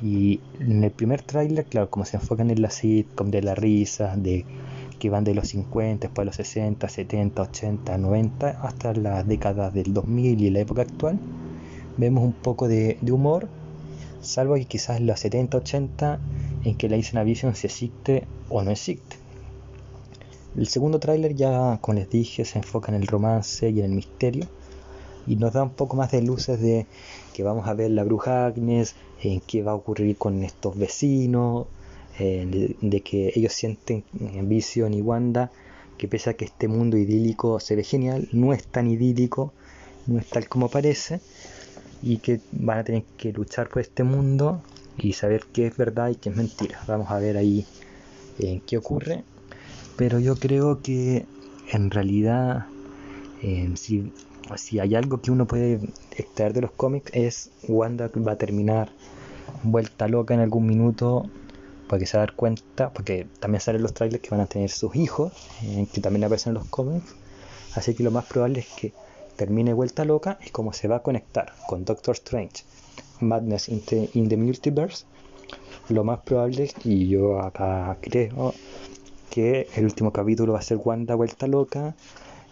Y 0.03 0.41
en 0.61 0.85
el 0.85 0.91
primer 0.91 1.23
tráiler, 1.23 1.65
claro, 1.65 1.89
como 1.89 2.05
se 2.05 2.19
enfocan 2.19 2.51
en 2.51 2.61
la 2.61 2.69
sitcom, 2.69 3.31
de 3.31 3.41
la 3.41 3.55
risa, 3.55 4.19
de 4.19 4.45
que 4.99 5.09
van 5.09 5.25
de 5.25 5.33
los 5.33 5.49
50, 5.49 6.09
después 6.09 6.25
de 6.25 6.27
los 6.27 6.37
60, 6.37 6.87
70, 6.91 7.41
80, 7.41 7.97
90, 7.97 8.51
hasta 8.51 8.93
las 8.93 9.27
décadas 9.27 9.73
del 9.73 9.95
2000 9.95 10.43
y 10.43 10.51
la 10.51 10.61
época 10.61 10.83
actual, 10.83 11.19
vemos 11.99 12.25
un 12.25 12.33
poco 12.33 12.69
de, 12.69 12.99
humor, 13.11 13.49
salvo 14.21 14.55
que 14.55 14.65
quizás 14.65 15.01
los 15.01 15.21
70, 15.21 15.59
80, 15.59 16.21
en 16.65 16.75
que 16.77 16.89
la 16.89 17.25
Vision 17.25 17.55
si 17.55 17.67
existe 17.67 18.25
o 18.49 18.63
no 18.63 18.71
existe. 18.71 19.17
El 20.57 20.67
segundo 20.67 20.99
tráiler 20.99 21.35
ya, 21.35 21.79
como 21.81 21.99
les 21.99 22.11
dije, 22.11 22.45
se 22.45 22.59
enfoca 22.59 22.91
en 22.91 23.01
el 23.01 23.07
romance 23.07 23.71
y 23.71 23.79
en 23.81 23.87
el 23.87 23.93
misterio, 23.93 24.47
y 25.27 25.37
nos 25.37 25.53
da 25.53 25.63
un 25.63 25.71
poco 25.71 25.97
más 25.97 26.11
de 26.11 26.23
luces 26.23 26.61
de 26.61 26.87
que 27.35 27.43
vamos 27.43 27.69
a 27.69 27.75
ver 27.75 27.91
la 27.91 28.05
bruja 28.05 28.47
Agnes, 28.47 28.95
en 29.23 29.41
qué 29.41 29.63
va 29.63 29.73
a 29.73 29.75
ocurrir 29.75 30.17
con 30.17 30.43
estos 30.43 30.77
vecinos, 30.77 31.67
de, 32.19 33.03
que 33.05 33.33
ellos 33.37 33.53
sienten 33.53 34.03
en 34.19 34.49
Vision 34.49 34.93
y 34.93 35.03
Wanda 35.03 35.53
que 35.99 36.09
pese 36.09 36.31
a 36.31 36.35
que 36.35 36.45
este 36.45 36.69
mundo 36.69 36.97
idílico 36.97 37.61
se 37.61 37.77
ve 37.77 37.85
genial, 37.85 38.29
no 38.33 38.53
es 38.53 38.67
tan 38.67 38.89
idílico, 38.89 39.53
no 40.07 40.19
es 40.19 40.27
tal 40.27 40.49
como 40.49 40.71
parece, 40.71 41.21
y 42.03 42.19
que 42.19 42.41
van 42.53 42.79
a 42.79 42.85
tener 42.85 43.05
que 43.17 43.33
luchar 43.33 43.69
por 43.69 43.83
este 43.83 44.05
mundo 44.05 44.63
y 44.97 45.13
saber 45.13 45.45
qué 45.53 45.67
es 45.67 45.77
verdad 45.77 46.11
y 46.11 46.17
qué 46.17 46.31
es 46.31 46.37
mentira. 46.37 46.81
Vamos 46.87 47.11
a 47.11 47.19
ver 47.19 47.37
ahí 47.37 47.67
en 48.39 48.61
qué 48.61 48.79
ocurre, 48.79 49.25
pero 49.97 50.19
yo 50.19 50.37
creo 50.37 50.81
que 50.83 51.27
en 51.73 51.91
realidad 51.91 52.67
si 53.77 54.13
si 54.57 54.81
hay 54.81 54.95
algo 54.95 55.21
que 55.21 55.31
uno 55.31 55.47
puede 55.47 55.81
extraer 56.17 56.53
de 56.55 56.63
los 56.63 56.71
cómics 56.71 57.11
es 57.13 57.51
Wanda 57.69 58.11
va 58.27 58.33
a 58.33 58.39
terminar 58.39 58.91
vuelta 59.63 60.09
loca 60.09 60.35
en 60.35 60.41
algún 60.41 60.67
minuto 60.67 61.29
porque 61.89 62.07
se 62.07 62.17
va 62.17 62.23
dar 62.23 62.35
cuenta, 62.35 62.93
porque 62.93 63.27
también 63.41 63.61
salen 63.61 63.83
los 63.83 63.95
trailers 63.95 64.23
que 64.23 64.31
van 64.31 64.41
a 64.41 64.47
tener 64.47 64.71
sus 64.71 64.95
hijos, 64.95 65.33
eh, 65.63 65.87
que 65.93 66.03
también 66.03 66.25
aparecen 66.25 66.51
en 66.51 66.55
los 66.55 66.67
cómics, 66.67 67.15
así 67.75 67.95
que 67.95 68.03
lo 68.03 68.11
más 68.11 68.27
probable 68.27 68.61
es 68.61 68.67
que 68.79 68.93
termine 69.39 69.73
vuelta 69.73 70.05
loca 70.05 70.37
y 70.45 70.51
como 70.51 70.73
se 70.73 70.89
va 70.89 70.97
a 70.97 71.03
conectar 71.03 71.53
con 71.69 71.85
Doctor 71.85 72.17
Strange, 72.17 72.65
Madness 73.21 73.69
in 73.69 73.81
the, 73.83 74.11
in 74.15 74.29
the 74.29 74.37
Multiverse, 74.37 75.07
lo 75.89 76.03
más 76.03 76.19
probable, 76.19 76.69
y 76.85 77.09
yo 77.09 77.41
acá 77.41 77.97
creo, 78.01 78.53
que 79.31 79.69
el 79.77 79.85
último 79.85 80.13
capítulo 80.13 80.55
va 80.55 80.59
a 80.59 80.63
ser 80.63 80.79
Wanda 80.85 81.15
vuelta 81.15 81.47
loca, 81.47 81.95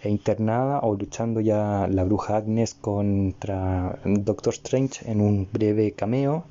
e 0.01 0.09
internada 0.09 0.79
o 0.79 0.95
luchando 0.95 1.41
ya 1.41 1.87
la 1.91 2.03
bruja 2.05 2.37
Agnes 2.37 2.73
contra 2.75 3.99
Doctor 4.05 4.53
Strange 4.53 5.11
en 5.11 5.19
un 5.21 5.47
breve 5.51 5.91
cameo. 5.91 6.45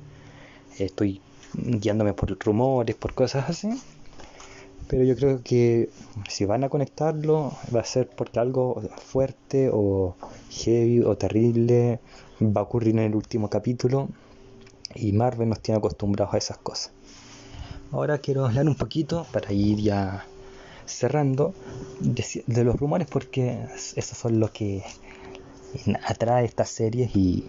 Estoy 0.77 1.21
guiándome 1.53 2.13
por 2.13 2.37
rumores, 2.39 2.95
por 2.95 3.13
cosas 3.13 3.49
así. 3.49 3.69
Pero 4.87 5.03
yo 5.03 5.15
creo 5.15 5.41
que 5.43 5.89
si 6.29 6.45
van 6.45 6.63
a 6.63 6.69
conectarlo 6.69 7.51
va 7.75 7.81
a 7.81 7.85
ser 7.85 8.09
porque 8.09 8.39
algo 8.39 8.81
fuerte 8.97 9.69
o 9.71 10.15
heavy 10.49 11.01
o 11.01 11.17
terrible 11.17 11.99
va 12.41 12.61
a 12.61 12.63
ocurrir 12.63 12.93
en 12.93 12.99
el 12.99 13.15
último 13.15 13.49
capítulo 13.49 14.07
y 14.95 15.11
Marvel 15.11 15.49
nos 15.49 15.59
tiene 15.59 15.79
acostumbrados 15.79 16.33
a 16.33 16.37
esas 16.37 16.57
cosas. 16.57 16.91
Ahora 17.91 18.17
quiero 18.17 18.45
hablar 18.45 18.67
un 18.67 18.75
poquito 18.75 19.25
para 19.31 19.51
ir 19.53 19.79
ya 19.79 20.25
cerrando 20.85 21.53
de, 21.99 22.63
los 22.63 22.75
rumores 22.77 23.07
porque 23.09 23.59
esos 23.95 24.17
son 24.17 24.39
los 24.39 24.51
que 24.51 24.83
atrae 26.05 26.45
estas 26.45 26.69
series 26.69 27.15
y 27.15 27.45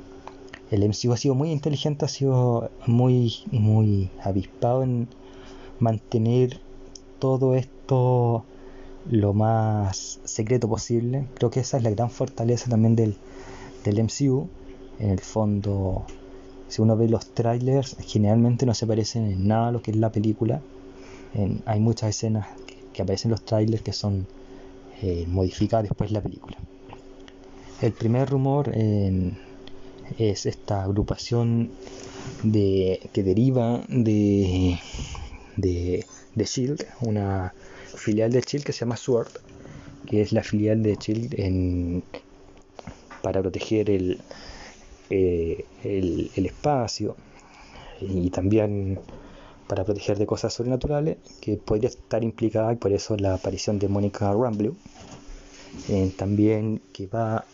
el 0.70 0.87
MCU 0.87 1.12
ha 1.12 1.16
sido 1.16 1.35
muy 1.35 1.51
inteligente, 1.51 2.05
ha 2.05 2.09
sido 2.09 2.70
muy, 2.87 3.42
muy 3.51 4.11
avispado 4.22 4.83
en 4.83 5.09
mantener 5.79 6.61
todo 7.18 7.54
esto 7.54 8.44
lo 9.11 9.33
más 9.33 10.20
secreto 10.24 10.68
posible. 10.68 11.26
Creo 11.35 11.50
que 11.50 11.61
esa 11.61 11.76
es 11.78 11.83
la 11.83 11.90
gran 11.90 12.11
fortaleza 12.11 12.68
también 12.70 12.96
del, 12.96 13.16
del 13.85 14.04
MCU. 14.04 14.48
En 14.98 15.11
el 15.11 15.20
fondo, 15.20 16.04
si 16.68 16.83
uno 16.83 16.96
ve 16.96 17.09
los 17.09 17.26
trailers, 17.35 17.96
generalmente 18.00 18.66
no 18.66 18.74
se 18.74 18.87
parecen 18.87 19.26
en 19.26 19.48
nada 19.48 19.68
a 19.68 19.72
lo 19.72 19.83
que 19.83 19.92
es 19.92 19.96
la 19.96 20.11
película. 20.12 20.61
hay 21.66 21.81
muchas 21.81 22.11
escenas 22.11 22.48
que, 22.92 23.02
aparecen 23.02 23.28
en 23.28 23.33
los 23.33 23.44
trailers 23.44 23.83
que 23.83 23.92
son 23.92 24.26
eh, 25.02 25.24
modificadas 25.28 25.85
después 25.85 26.11
de 26.11 26.14
la 26.14 26.20
película. 26.20 26.57
El 27.81 27.92
primer 27.92 28.28
rumor 28.28 28.72
es 28.74 30.46
esta 30.46 30.83
agrupación 30.83 31.70
de, 32.42 33.09
que 33.12 33.22
deriva 33.22 33.83
de, 33.88 34.78
de, 35.57 36.04
de 36.38 36.44
Shield, 36.44 36.87
una 37.01 37.53
filial 37.94 38.33
de 38.33 38.40
Shield 38.40 38.64
que 38.64 38.72
se 38.72 38.81
llama 38.81 38.96
SWORD, 38.96 39.29
que 40.07 40.22
es 40.22 40.33
la 40.33 40.42
filial 40.42 40.83
de 40.83 40.96
Shield 40.96 41.35
en, 41.38 42.03
para 43.22 43.40
proteger 43.40 43.90
el, 43.90 44.20
eh, 45.11 45.64
el, 45.85 46.46
espacio 46.46 47.16
y 48.01 48.31
también 48.31 48.98
para 49.66 49.85
proteger 49.85 50.18
de 50.18 50.27
cosas 50.27 50.55
sobrenaturales 50.55 51.18
que 51.40 51.57
podría 51.57 51.88
estar 51.88 52.22
implicada 52.22 52.72
y 52.72 52.77
por 52.77 52.92
eso 52.92 53.16
la 53.16 53.35
aparición 53.35 53.79
de 53.79 53.88
Mónica 53.88 54.33
Rambeau 54.33 54.74
eh, 55.88 56.12
también 56.16 56.81
que 56.92 57.07
va 57.07 57.44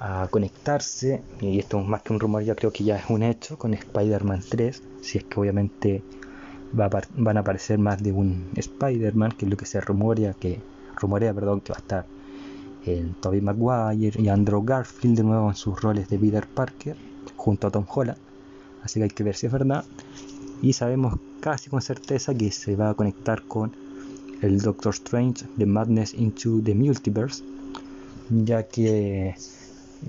a 0.00 0.28
conectarse 0.30 1.22
y 1.40 1.58
esto 1.58 1.78
más 1.80 2.02
que 2.02 2.12
un 2.12 2.20
rumor 2.20 2.42
ya 2.42 2.54
creo 2.54 2.72
que 2.72 2.84
ya 2.84 2.96
es 2.96 3.04
un 3.08 3.22
hecho 3.22 3.58
con 3.58 3.74
Spider-Man 3.74 4.42
3 4.48 4.82
si 5.00 5.18
es 5.18 5.24
que 5.24 5.40
obviamente 5.40 6.02
va 6.78 6.88
van 7.16 7.36
a 7.36 7.40
aparecer 7.40 7.78
más 7.78 8.02
de 8.02 8.12
un 8.12 8.50
Spider-Man 8.54 9.32
que 9.32 9.46
es 9.46 9.50
lo 9.50 9.56
que 9.56 9.66
se 9.66 9.80
rumorea 9.80 10.34
que 10.34 10.60
rumorea 10.96 11.32
perdón 11.32 11.60
que 11.60 11.72
va 11.72 11.78
a 11.78 11.80
estar 11.80 12.06
en 12.86 13.14
Tobey 13.14 13.40
Maguire 13.40 14.20
y 14.20 14.28
Andrew 14.28 14.64
Garfield 14.64 15.16
de 15.16 15.24
nuevo 15.24 15.48
en 15.48 15.56
sus 15.56 15.80
roles 15.80 16.08
de 16.08 16.18
Peter 16.18 16.46
Parker 16.46 16.96
junto 17.36 17.66
a 17.66 17.70
Tom 17.70 17.84
Holland. 17.88 18.18
Así 18.82 19.00
que 19.00 19.04
hay 19.04 19.10
que 19.10 19.24
ver 19.24 19.34
si 19.34 19.46
es 19.46 19.52
verdad. 19.52 19.84
Y 20.62 20.72
sabemos 20.72 21.14
casi 21.40 21.68
con 21.68 21.82
certeza 21.82 22.34
que 22.34 22.50
se 22.50 22.76
va 22.76 22.90
a 22.90 22.94
conectar 22.94 23.42
con 23.42 23.72
el 24.40 24.60
Doctor 24.60 24.94
Strange 24.94 25.44
de 25.56 25.66
Madness 25.66 26.14
into 26.14 26.60
the 26.62 26.74
Multiverse, 26.74 27.42
ya 28.30 28.62
que 28.62 29.34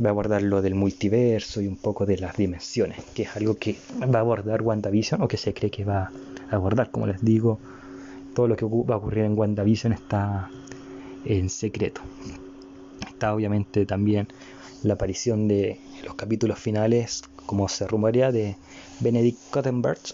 va 0.03 0.09
a 0.09 0.11
abordar 0.11 0.41
lo 0.41 0.61
del 0.61 0.75
multiverso 0.75 1.61
y 1.61 1.67
un 1.67 1.77
poco 1.77 2.05
de 2.05 2.17
las 2.17 2.35
dimensiones, 2.37 3.03
que 3.13 3.23
es 3.23 3.35
algo 3.35 3.55
que 3.55 3.77
va 4.01 4.19
a 4.19 4.21
abordar 4.21 4.61
WandaVision 4.61 5.21
o 5.21 5.27
que 5.27 5.37
se 5.37 5.53
cree 5.53 5.71
que 5.71 5.85
va 5.85 6.11
abordar. 6.51 6.91
Como 6.91 7.07
les 7.07 7.23
digo, 7.23 7.59
todo 8.33 8.47
lo 8.47 8.55
que 8.55 8.65
va 8.65 8.95
a 8.95 8.97
ocurrir 8.97 9.25
en 9.25 9.37
WandaVision 9.37 9.93
está 9.93 10.49
en 11.25 11.49
secreto 11.49 12.01
está 13.17 13.33
obviamente 13.33 13.87
también 13.87 14.27
la 14.83 14.93
aparición 14.93 15.47
de 15.47 15.79
los 16.05 16.13
capítulos 16.13 16.59
finales, 16.59 17.23
como 17.47 17.67
se 17.67 17.87
rumorea, 17.87 18.31
de 18.31 18.55
Benedict 18.99 19.39
Cumberbatch, 19.51 20.13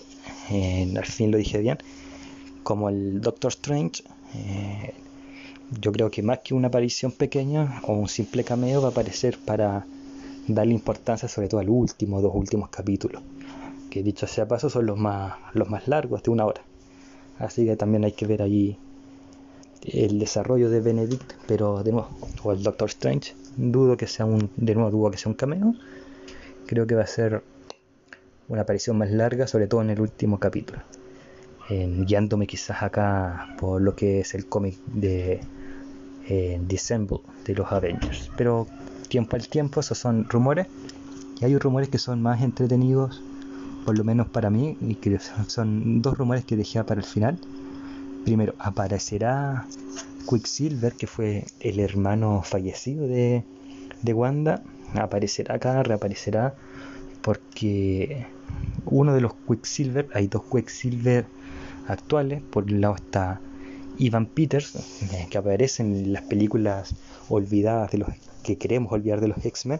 al 0.97 1.05
fin 1.05 1.31
lo 1.31 1.37
dije 1.37 1.59
bien, 1.59 1.77
como 2.63 2.87
el 2.87 3.19
Doctor 3.19 3.51
Strange. 3.51 4.03
Eh, 4.35 4.93
yo 5.81 5.91
creo 5.91 6.09
que 6.09 6.23
más 6.23 6.39
que 6.39 6.53
una 6.53 6.69
aparición 6.69 7.11
pequeña 7.11 7.81
o 7.83 7.93
un 7.93 8.07
simple 8.07 8.45
cameo 8.45 8.81
va 8.81 8.87
a 8.87 8.91
aparecer 8.91 9.37
para 9.37 9.85
darle 10.47 10.73
importancia 10.73 11.27
sobre 11.27 11.49
todo 11.49 11.59
al 11.59 11.69
último, 11.69 12.21
dos 12.21 12.33
últimos 12.33 12.69
capítulos, 12.69 13.21
que 13.93 14.01
dicho 14.01 14.25
sea 14.25 14.47
paso 14.47 14.71
son 14.71 14.87
los 14.87 14.97
más, 14.97 15.35
los 15.53 15.69
más 15.69 15.87
largos, 15.87 16.23
de 16.23 16.31
una 16.31 16.45
hora. 16.45 16.63
Así 17.37 17.63
que 17.63 17.75
también 17.75 18.03
hay 18.03 18.13
que 18.13 18.25
ver 18.25 18.41
allí 18.41 18.75
el 19.83 20.17
desarrollo 20.17 20.71
de 20.71 20.81
Benedict, 20.81 21.33
pero 21.45 21.83
de 21.83 21.91
nuevo, 21.91 22.09
o 22.41 22.53
el 22.53 22.63
Doctor 22.63 22.89
Strange, 22.89 23.35
dudo 23.55 23.95
que 23.95 24.07
sea 24.07 24.25
un, 24.25 24.49
de 24.57 24.73
nuevo 24.73 24.89
dudo 24.89 25.11
que 25.11 25.19
sea 25.19 25.29
un 25.29 25.35
cameo. 25.35 25.75
Creo 26.65 26.87
que 26.87 26.95
va 26.95 27.03
a 27.03 27.07
ser 27.07 27.43
una 28.47 28.63
aparición 28.63 28.97
más 28.97 29.11
larga, 29.11 29.45
sobre 29.45 29.67
todo 29.67 29.83
en 29.83 29.91
el 29.91 30.01
último 30.01 30.39
capítulo. 30.39 30.79
guiándome 31.69 32.47
quizás 32.47 32.81
acá 32.81 33.55
por 33.59 33.79
lo 33.79 33.95
que 33.95 34.21
es 34.21 34.33
el 34.33 34.47
cómic 34.47 34.75
de 34.87 35.39
eh, 36.27 36.59
Dissemble 36.67 37.19
de 37.45 37.53
los 37.53 37.71
Avengers. 37.71 38.31
Pero 38.37 38.65
tiempo 39.07 39.35
al 39.35 39.47
tiempo, 39.47 39.81
esos 39.81 39.99
son 39.99 40.27
rumores. 40.29 40.65
Y 41.39 41.45
hay 41.45 41.55
rumores 41.59 41.89
que 41.89 41.99
son 41.99 42.23
más 42.23 42.41
entretenidos, 42.41 43.21
por 43.85 43.97
lo 43.97 44.03
menos 44.03 44.27
para 44.27 44.49
mí, 44.49 44.77
y 44.81 44.95
que 44.95 45.19
son 45.47 46.01
dos 46.01 46.17
rumores 46.17 46.45
que 46.45 46.55
dejé 46.55 46.83
para 46.83 47.01
el 47.01 47.05
final. 47.05 47.37
Primero 48.23 48.53
aparecerá 48.57 49.65
Quicksilver, 50.29 50.93
que 50.93 51.07
fue 51.07 51.45
el 51.59 51.79
hermano 51.79 52.41
fallecido 52.43 53.07
de, 53.07 53.43
Wanda, 54.13 54.63
aparecerá 54.93 55.55
acá, 55.55 55.83
reaparecerá, 55.83 56.55
porque 57.21 58.25
uno 58.85 59.13
de 59.13 59.21
los 59.21 59.33
Quicksilver, 59.47 60.09
hay 60.13 60.27
dos 60.27 60.43
Quicksilver 60.51 61.25
actuales, 61.87 62.41
por 62.41 62.63
un 62.65 62.81
lado 62.81 62.95
está 62.95 63.41
Ivan 63.97 64.25
Peters, 64.25 64.75
eh, 65.11 65.27
que 65.29 65.37
aparece 65.37 65.83
en 65.83 66.13
las 66.13 66.23
películas 66.23 66.95
olvidadas 67.29 67.91
de 67.91 67.99
los 67.99 68.09
que 68.43 68.57
queremos 68.57 68.91
olvidar 68.91 69.21
de 69.21 69.27
los 69.29 69.45
X-Men. 69.45 69.79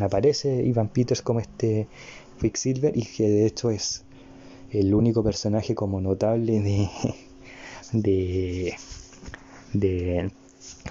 aparece 0.00 0.62
Ivan 0.64 0.88
Peters 0.88 1.22
como 1.22 1.40
este 1.40 1.88
Quicksilver 2.42 2.96
y 2.96 3.04
que 3.04 3.28
de 3.28 3.46
hecho 3.46 3.70
es 3.70 4.02
el 4.72 4.94
único 4.94 5.22
personaje 5.22 5.76
como 5.76 6.00
notable 6.00 6.60
de, 7.92 8.74
de, 9.72 10.30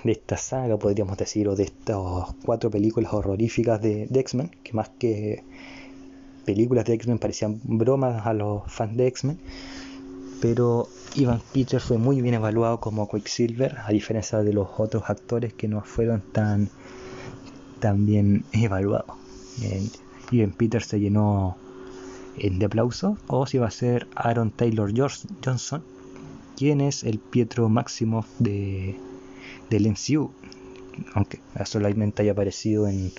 de, 0.03 0.11
esta 0.11 0.37
saga, 0.37 0.77
podríamos 0.77 1.17
decir, 1.17 1.49
o 1.49 1.55
de 1.55 1.63
estas 1.63 1.97
cuatro 2.45 2.71
películas 2.71 3.13
horroríficas 3.13 3.81
de, 3.81 4.07
X-Men, 4.13 4.51
que 4.63 4.73
más 4.73 4.89
que 4.97 5.43
películas 6.45 6.85
de 6.85 6.93
X-Men 6.93 7.19
parecían 7.19 7.59
bromas 7.63 8.25
a 8.25 8.33
los 8.33 8.71
fans 8.71 8.95
de 8.95 9.07
X-Men, 9.07 9.37
pero 10.41 10.87
Ivan 11.15 11.41
Peters 11.53 11.83
fue 11.83 11.97
muy 11.97 12.21
bien 12.21 12.35
evaluado 12.35 12.79
como 12.79 13.09
Quicksilver, 13.09 13.77
a 13.85 13.91
diferencia 13.91 14.39
de 14.39 14.53
los 14.53 14.69
otros 14.77 15.03
actores 15.07 15.53
que 15.53 15.67
no 15.67 15.81
fueron 15.81 16.21
tan, 16.31 16.69
tan 17.79 18.05
bien 18.05 18.45
evaluados. 18.53 19.17
Ivan 20.31 20.51
Peters 20.51 20.87
se 20.87 20.99
llenó 20.99 21.57
de 22.37 22.65
aplauso. 22.65 23.17
O 23.27 23.45
si 23.45 23.57
va 23.57 23.67
a 23.67 23.71
ser 23.71 24.07
Aaron 24.15 24.51
Taylor 24.51 24.91
Johnson, 24.95 25.83
quien 26.57 26.81
es 26.81 27.03
el 27.03 27.19
Pietro 27.19 27.69
Maximoff 27.69 28.27
de, 28.39 28.95
del 29.69 29.87
MCU, 29.87 30.31
aunque 31.13 31.39
solamente 31.65 32.21
haya 32.21 32.31
aparecido 32.31 32.87
en, 32.87 33.11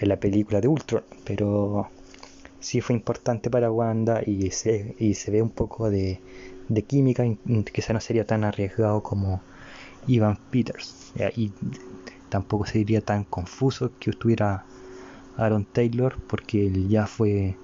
en 0.00 0.08
la 0.08 0.18
película 0.18 0.60
de 0.60 0.68
Ultron, 0.68 1.02
pero 1.24 1.88
sí 2.60 2.80
fue 2.80 2.94
importante 2.94 3.50
para 3.50 3.70
Wanda 3.70 4.22
y 4.24 4.50
se, 4.50 4.94
y 4.98 5.14
se 5.14 5.30
ve 5.30 5.42
un 5.42 5.50
poco 5.50 5.90
de, 5.90 6.20
de 6.68 6.82
química, 6.82 7.24
quizá 7.72 7.92
no 7.92 8.00
sería 8.00 8.26
tan 8.26 8.44
arriesgado 8.44 9.02
como 9.02 9.40
Ivan 10.06 10.38
Peters, 10.50 11.12
y 11.36 11.52
tampoco 12.28 12.66
sería 12.66 13.00
tan 13.00 13.24
confuso 13.24 13.90
que 13.98 14.10
estuviera 14.10 14.64
Aaron 15.40 15.64
Taylor, 15.64 16.16
porque 16.26 16.66
él 16.66 16.88
ya 16.88 17.06
fue 17.06 17.56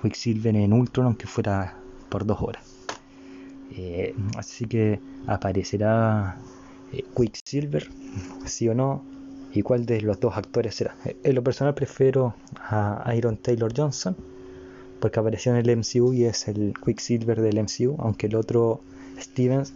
Quicksilver 0.00 0.56
en 0.56 0.72
Ultron, 0.72 1.06
aunque 1.06 1.26
fuera 1.26 1.76
por 2.08 2.26
dos 2.26 2.40
horas. 2.40 2.64
Eh, 3.76 4.14
así 4.36 4.66
que 4.66 5.00
aparecerá 5.26 6.38
eh, 6.92 7.04
Quicksilver, 7.16 7.88
sí 8.44 8.68
o 8.68 8.74
no, 8.74 9.02
y 9.52 9.62
cuál 9.62 9.86
de 9.86 10.00
los 10.00 10.20
dos 10.20 10.36
actores 10.36 10.74
será. 10.74 10.96
Eh, 11.04 11.16
en 11.22 11.34
lo 11.34 11.42
personal 11.42 11.74
prefiero 11.74 12.34
a 12.56 13.12
Iron 13.16 13.36
Taylor 13.36 13.72
Johnson, 13.76 14.16
porque 15.00 15.20
apareció 15.20 15.54
en 15.54 15.58
el 15.58 15.76
MCU 15.76 16.12
y 16.12 16.24
es 16.24 16.48
el 16.48 16.74
Quicksilver 16.84 17.40
del 17.40 17.58
MCU, 17.58 17.96
aunque 17.98 18.26
el 18.26 18.36
otro 18.36 18.80
Stevens 19.20 19.72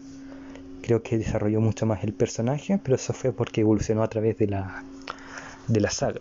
creo 0.82 1.02
que 1.02 1.18
desarrolló 1.18 1.60
mucho 1.60 1.86
más 1.86 2.04
el 2.04 2.12
personaje, 2.12 2.78
pero 2.82 2.96
eso 2.96 3.12
fue 3.12 3.32
porque 3.32 3.60
evolucionó 3.60 4.02
a 4.02 4.08
través 4.08 4.38
de 4.38 4.46
la, 4.46 4.82
de 5.66 5.80
la 5.80 5.90
saga. 5.90 6.20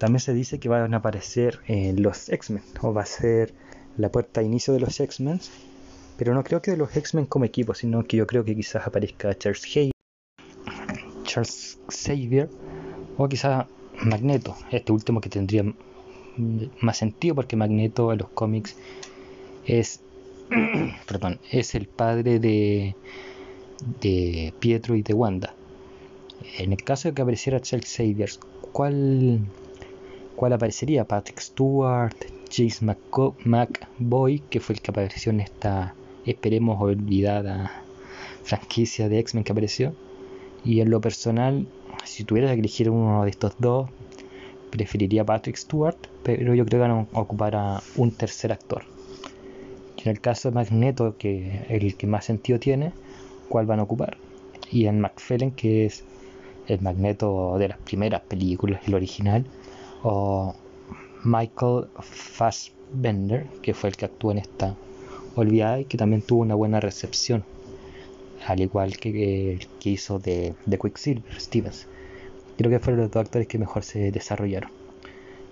También 0.00 0.20
se 0.20 0.32
dice 0.32 0.58
que 0.58 0.70
van 0.70 0.94
a 0.94 0.96
aparecer 0.96 1.60
en 1.66 2.02
los 2.02 2.30
X-Men, 2.30 2.62
o 2.80 2.94
va 2.94 3.02
a 3.02 3.06
ser 3.06 3.52
la 3.98 4.10
puerta 4.10 4.40
de 4.40 4.46
inicio 4.46 4.72
de 4.72 4.80
los 4.80 4.98
X-Men, 4.98 5.40
pero 6.16 6.32
no 6.32 6.42
creo 6.42 6.62
que 6.62 6.70
de 6.70 6.78
los 6.78 6.96
X-Men 6.96 7.26
como 7.26 7.44
equipo, 7.44 7.74
sino 7.74 8.02
que 8.04 8.16
yo 8.16 8.26
creo 8.26 8.42
que 8.42 8.56
quizás 8.56 8.86
aparezca 8.86 9.36
Charles 9.36 9.92
Charles 11.24 11.78
Xavier 11.90 12.48
o 13.18 13.28
quizás 13.28 13.66
Magneto, 14.02 14.56
este 14.70 14.90
último 14.90 15.20
que 15.20 15.28
tendría 15.28 15.64
más 16.80 16.96
sentido 16.96 17.34
porque 17.34 17.56
Magneto 17.56 18.10
en 18.10 18.20
los 18.20 18.30
cómics 18.30 18.76
es 19.66 20.00
perdón, 21.06 21.40
es 21.50 21.74
el 21.74 21.86
padre 21.86 22.40
de, 22.40 22.96
de 24.00 24.54
Pietro 24.60 24.96
y 24.96 25.02
de 25.02 25.12
Wanda. 25.12 25.54
En 26.56 26.72
el 26.72 26.82
caso 26.82 27.08
de 27.08 27.14
que 27.14 27.20
apareciera 27.20 27.60
Charles 27.60 27.94
Xavier, 27.94 28.30
¿cuál 28.72 29.40
cual 30.40 30.54
aparecería 30.54 31.04
Patrick 31.04 31.38
Stewart, 31.38 32.16
James 32.50 32.80
McBoy, 33.44 34.38
que 34.48 34.58
fue 34.58 34.74
el 34.74 34.80
que 34.80 34.90
apareció 34.90 35.32
en 35.32 35.40
esta, 35.40 35.94
esperemos, 36.24 36.80
olvidada 36.80 37.70
franquicia 38.42 39.10
de 39.10 39.18
X-Men 39.18 39.44
que 39.44 39.52
apareció. 39.52 39.92
Y 40.64 40.80
en 40.80 40.88
lo 40.88 41.02
personal, 41.02 41.66
si 42.06 42.24
tuviera 42.24 42.54
que 42.54 42.60
elegir 42.60 42.88
uno 42.88 43.24
de 43.24 43.28
estos 43.28 43.52
dos, 43.58 43.90
preferiría 44.70 45.26
Patrick 45.26 45.56
Stewart, 45.56 45.98
pero 46.22 46.54
yo 46.54 46.64
creo 46.64 46.82
que 46.82 46.88
van 46.88 47.06
a 47.12 47.20
ocupar 47.20 47.54
a 47.54 47.82
un 47.96 48.10
tercer 48.10 48.50
actor. 48.50 48.84
Y 49.98 50.04
en 50.04 50.08
el 50.08 50.22
caso 50.22 50.48
de 50.48 50.54
Magneto, 50.54 51.18
que 51.18 51.64
es 51.68 51.82
el 51.82 51.96
que 51.96 52.06
más 52.06 52.24
sentido 52.24 52.58
tiene, 52.58 52.92
¿cuál 53.50 53.66
van 53.66 53.80
a 53.80 53.82
ocupar? 53.82 54.16
Y 54.72 54.86
en 54.86 55.02
McFellen, 55.02 55.50
que 55.50 55.84
es 55.84 56.02
el 56.66 56.80
Magneto 56.80 57.58
de 57.58 57.68
las 57.68 57.78
primeras 57.78 58.22
películas, 58.22 58.80
el 58.86 58.94
original, 58.94 59.44
o 60.02 60.54
Michael 61.24 61.86
Fassbender, 62.00 63.46
que 63.62 63.74
fue 63.74 63.90
el 63.90 63.96
que 63.96 64.06
actuó 64.06 64.32
en 64.32 64.38
esta 64.38 64.74
olvidada 65.36 65.80
y 65.80 65.84
que 65.84 65.98
también 65.98 66.22
tuvo 66.22 66.42
una 66.42 66.54
buena 66.54 66.80
recepción, 66.80 67.44
al 68.46 68.60
igual 68.60 68.96
que 68.96 69.52
el 69.52 69.66
que 69.78 69.90
hizo 69.90 70.18
de, 70.18 70.54
de 70.66 70.78
Quicksilver, 70.78 71.40
Stevens. 71.40 71.86
Creo 72.56 72.70
que 72.70 72.78
fueron 72.78 73.00
los 73.02 73.10
dos 73.10 73.22
actores 73.22 73.46
que 73.48 73.58
mejor 73.58 73.84
se 73.84 74.10
desarrollaron. 74.10 74.70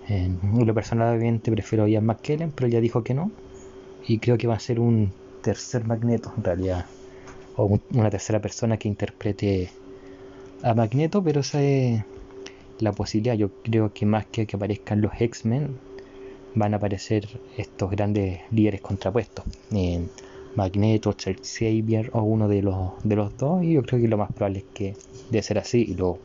En 0.07 0.39
lo 0.65 0.73
personal, 0.73 1.15
obviamente, 1.15 1.51
prefiero 1.51 1.83
a 1.83 1.89
Ian 1.89 2.05
McKellen, 2.05 2.51
pero 2.51 2.67
ya 2.67 2.81
dijo 2.81 3.03
que 3.03 3.13
no. 3.13 3.31
Y 4.07 4.17
creo 4.17 4.37
que 4.37 4.47
va 4.47 4.55
a 4.55 4.59
ser 4.59 4.79
un 4.79 5.11
tercer 5.43 5.85
Magneto, 5.85 6.33
en 6.35 6.43
realidad. 6.43 6.85
O 7.55 7.79
una 7.93 8.09
tercera 8.09 8.41
persona 8.41 8.77
que 8.77 8.87
interprete 8.87 9.69
a 10.63 10.73
Magneto, 10.73 11.23
pero 11.23 11.41
esa 11.41 11.61
es 11.61 12.03
la 12.79 12.91
posibilidad. 12.91 13.35
Yo 13.35 13.49
creo 13.63 13.93
que 13.93 14.05
más 14.05 14.25
que 14.25 14.45
que 14.45 14.55
aparezcan 14.55 15.01
los 15.01 15.11
X-Men, 15.19 15.77
van 16.55 16.73
a 16.73 16.77
aparecer 16.77 17.27
estos 17.57 17.91
grandes 17.91 18.41
líderes 18.51 18.81
contrapuestos. 18.81 19.45
En 19.71 20.09
Magneto, 20.55 21.13
Charles 21.13 21.57
Xavier 21.57 22.09
o 22.13 22.23
uno 22.23 22.47
de 22.47 22.61
los, 22.61 22.91
de 23.03 23.15
los 23.15 23.37
dos. 23.37 23.63
Y 23.63 23.73
yo 23.73 23.83
creo 23.83 24.01
que 24.01 24.07
lo 24.07 24.17
más 24.17 24.31
probable 24.31 24.59
es 24.59 24.65
que 24.73 24.95
debe 25.29 25.43
ser 25.43 25.59
así. 25.59 25.93
Lo, 25.95 26.19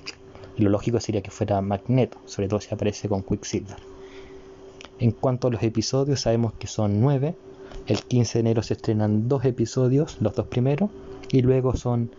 lo 0.56 0.70
lógico 0.70 1.00
sería 1.00 1.22
que 1.22 1.30
fuera 1.30 1.60
Magneto, 1.60 2.18
sobre 2.26 2.48
todo 2.48 2.60
si 2.60 2.74
aparece 2.74 3.08
con 3.08 3.22
Quicksilver. 3.22 3.76
En 4.98 5.10
cuanto 5.10 5.48
a 5.48 5.50
los 5.50 5.62
episodios, 5.62 6.20
sabemos 6.20 6.52
que 6.54 6.66
son 6.66 7.00
nueve. 7.00 7.34
El 7.86 8.02
15 8.02 8.38
de 8.38 8.40
enero 8.40 8.62
se 8.62 8.74
estrenan 8.74 9.28
dos 9.28 9.44
episodios, 9.44 10.16
los 10.20 10.34
dos 10.34 10.46
primeros, 10.46 10.90
y 11.30 11.42
luego 11.42 11.76
son 11.76 12.10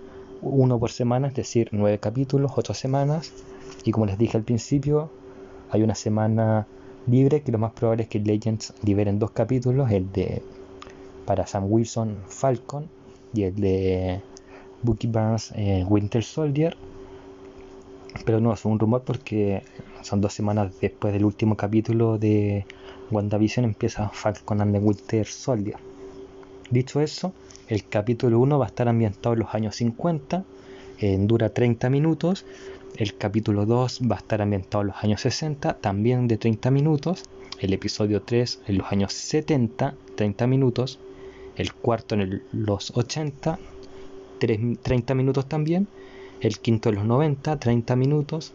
uno 0.41 0.77
por 0.77 0.91
semana, 0.91 1.29
es 1.29 1.33
decir, 1.33 1.69
nueve 1.71 1.97
capítulos, 1.99 2.51
ocho 2.55 2.73
semanas. 2.73 3.31
Y 3.85 3.91
como 3.91 4.07
les 4.07 4.17
dije 4.17 4.35
al 4.35 4.43
principio, 4.43 5.09
hay 5.69 5.83
una 5.83 5.95
semana 5.95 6.67
libre 7.07 7.41
que 7.41 7.51
lo 7.51 7.59
más 7.59 7.71
probable 7.71 8.03
es 8.03 8.09
que 8.09 8.19
Legends 8.19 8.73
liberen 8.83 9.19
dos 9.19 9.31
capítulos, 9.31 9.91
el 9.91 10.11
de 10.11 10.41
para 11.25 11.47
Sam 11.47 11.65
Wilson 11.71 12.17
Falcon 12.27 12.87
y 13.33 13.43
el 13.43 13.55
de 13.55 14.21
Bucky 14.81 15.07
Barnes 15.07 15.53
eh, 15.55 15.85
Winter 15.87 16.23
Soldier. 16.23 16.75
Pero 18.25 18.39
no, 18.39 18.53
es 18.53 18.65
un 18.65 18.79
rumor 18.79 19.03
porque 19.03 19.63
son 20.01 20.19
dos 20.19 20.33
semanas 20.33 20.73
después 20.81 21.13
del 21.13 21.25
último 21.25 21.55
capítulo 21.55 22.17
de 22.17 22.65
WandaVision 23.11 23.65
empieza 23.65 24.09
Falcon 24.09 24.61
and 24.61 24.73
the 24.73 24.79
Winter 24.79 25.27
Soldier. 25.27 25.77
Dicho 26.71 27.01
eso, 27.01 27.33
el 27.67 27.87
capítulo 27.87 28.39
1 28.39 28.57
va 28.57 28.65
a 28.65 28.67
estar 28.67 28.87
ambientado 28.87 29.33
en 29.33 29.39
los 29.41 29.53
años 29.53 29.75
50, 29.75 30.43
dura 31.19 31.49
30 31.49 31.89
minutos. 31.89 32.45
El 32.97 33.17
capítulo 33.17 33.65
2 33.65 34.03
va 34.10 34.15
a 34.15 34.19
estar 34.19 34.41
ambientado 34.41 34.84
en 34.84 34.88
los 34.88 35.03
años 35.03 35.19
60, 35.19 35.79
también 35.79 36.29
de 36.29 36.38
30 36.38 36.71
minutos. 36.71 37.25
El 37.60 37.73
episodio 37.73 38.21
3 38.21 38.62
en 38.67 38.77
los 38.77 38.89
años 38.89 39.12
70, 39.12 39.95
30 40.15 40.47
minutos. 40.47 40.99
El 41.58 41.73
cuarto 41.73 42.15
en 42.15 42.41
los 42.53 42.95
80, 42.95 43.60
30 44.39 45.13
minutos 45.13 45.45
también. 45.49 45.89
El 46.39 46.60
quinto 46.60 46.88
en 46.88 46.95
los 46.95 47.03
90, 47.03 47.60
30 47.60 47.97
minutos. 47.97 48.53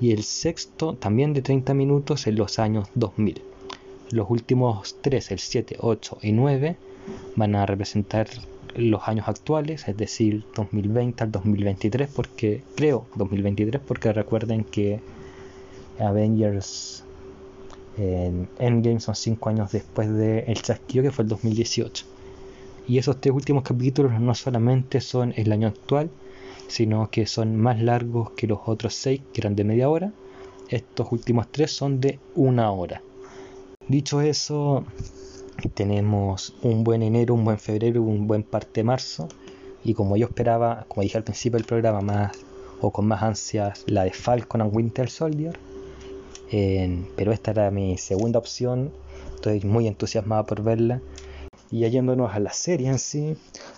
Y 0.00 0.12
el 0.12 0.22
sexto 0.22 0.94
también 0.94 1.34
de 1.34 1.42
30 1.42 1.74
minutos 1.74 2.26
en 2.26 2.36
los 2.36 2.58
años 2.58 2.88
2000. 2.94 3.42
Los 4.10 4.30
últimos 4.30 4.96
3, 5.02 5.32
el 5.32 5.38
7, 5.38 5.76
8 5.80 6.18
y 6.22 6.32
9 6.32 6.76
van 7.36 7.54
a 7.54 7.66
representar 7.66 8.26
los 8.76 9.08
años 9.08 9.28
actuales, 9.28 9.88
es 9.88 9.96
decir, 9.96 10.44
2020 10.54 11.24
al 11.24 11.32
2023, 11.32 12.08
porque 12.14 12.62
creo 12.74 13.06
2023, 13.16 13.80
porque 13.80 14.12
recuerden 14.12 14.64
que 14.64 15.00
Avengers 15.98 17.04
en 17.96 18.48
Endgame 18.58 19.00
son 19.00 19.14
5 19.14 19.48
años 19.48 19.72
después 19.72 20.08
del 20.12 20.44
el 20.46 20.62
chasquido 20.62 21.02
que 21.04 21.10
fue 21.10 21.22
el 21.22 21.28
2018. 21.28 22.04
Y 22.88 22.98
esos 22.98 23.20
tres 23.20 23.34
últimos 23.34 23.64
capítulos 23.64 24.20
no 24.20 24.34
solamente 24.34 25.00
son 25.00 25.32
el 25.36 25.50
año 25.52 25.68
actual, 25.68 26.10
sino 26.68 27.10
que 27.10 27.26
son 27.26 27.56
más 27.56 27.80
largos 27.80 28.30
que 28.32 28.46
los 28.46 28.60
otros 28.66 28.94
6 28.94 29.22
que 29.32 29.40
eran 29.40 29.56
de 29.56 29.64
media 29.64 29.88
hora. 29.88 30.12
Estos 30.68 31.10
últimos 31.10 31.48
tres 31.50 31.70
son 31.72 32.00
de 32.00 32.18
una 32.34 32.70
hora. 32.70 33.02
Dicho 33.88 34.20
eso, 34.20 34.84
tenemos 35.74 36.54
un 36.62 36.84
buen 36.84 37.02
enero, 37.02 37.34
un 37.34 37.44
buen 37.44 37.58
febrero, 37.58 38.02
un 38.02 38.26
buen 38.26 38.42
parte 38.42 38.80
de 38.80 38.84
marzo. 38.84 39.28
Y 39.84 39.94
como 39.94 40.16
yo 40.16 40.26
esperaba, 40.26 40.84
como 40.88 41.02
dije 41.02 41.18
al 41.18 41.24
principio 41.24 41.58
del 41.58 41.66
programa, 41.66 42.00
más 42.00 42.32
o 42.80 42.90
con 42.90 43.06
más 43.06 43.22
ansias 43.22 43.84
la 43.86 44.04
de 44.04 44.12
Falcon 44.12 44.60
and 44.60 44.74
Winter 44.74 45.08
Soldier. 45.08 45.58
pero 47.16 47.32
esta 47.32 47.50
era 47.52 47.70
mi 47.70 47.96
segunda 47.98 48.38
opción. 48.38 48.90
Estoy 49.34 49.60
muy 49.60 49.86
entusiasmado 49.86 50.46
por 50.46 50.62
verla. 50.62 51.00
Y 51.70 51.88
yéndonos 51.88 52.32
a 52.32 52.38
la 52.38 52.52
serie 52.52 52.88
en 52.88 52.98
sí 52.98 53.36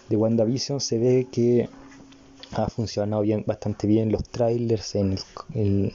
de 0.08 0.16
WandaVision, 0.16 0.80
se 0.80 0.98
ve 0.98 1.26
que 1.30 1.68
ha 2.52 2.68
funcionado 2.68 3.22
bien, 3.22 3.44
bastante 3.46 3.86
bien 3.86 4.12
los 4.12 4.24
trailers, 4.24 4.94
en 4.94 5.18
el, 5.54 5.92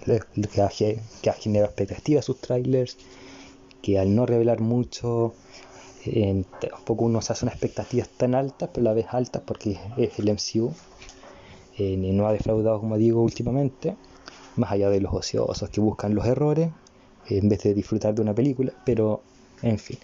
que, 0.52 0.62
ha, 0.62 0.69
que 0.69 1.30
ha 1.30 1.34
generado 1.34 1.69
expectativas 1.69 2.26
sus 2.26 2.39
trailers, 2.39 2.98
que 3.82 4.00
al 4.00 4.15
no 4.15 4.26
revelar 4.26 4.60
mucho 4.60 5.34
en, 6.06 6.46
tampoco 6.60 7.06
uno 7.06 7.22
se 7.22 7.34
hace 7.34 7.46
unas 7.46 7.56
expectativas 7.56 8.10
tan 8.10 8.36
altas, 8.36 8.70
pero 8.74 8.88
a 8.88 8.89
la 8.92 8.94
vez 8.94 9.08
altas 9.12 9.42
porque 9.46 9.80
es 9.98 10.20
el 10.20 10.30
MCU. 10.30 10.74
y 11.78 11.96
no 11.98 12.28
ha 12.28 12.34
defraudado, 12.34 12.80
como 12.80 12.98
digo, 12.98 13.22
últimamente, 13.22 13.96
más 14.56 14.72
allá 14.72 14.89
de 14.89 15.02
los 15.02 15.13
ociosos 15.13 15.70
que 15.70 15.82
buscan 15.82 16.13
los 16.16 16.26
errores 16.26 16.70
en 17.28 17.50
vez 17.50 17.63
de 17.63 17.74
disfrutar 17.74 18.13
de 18.13 18.22
una 18.22 18.34
película, 18.34 18.74
pero 18.86 19.22
en 19.62 19.80
fin, 19.80 19.98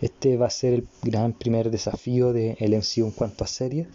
este 0.00 0.36
va 0.36 0.46
a 0.46 0.50
ser 0.50 0.74
el 0.74 0.88
gran 1.02 1.32
primer 1.32 1.70
desafío 1.70 2.32
del 2.32 2.56
de 2.56 2.76
MCU 2.78 3.06
en 3.06 3.12
cuanto 3.12 3.44
a 3.44 3.46
series, 3.46 3.88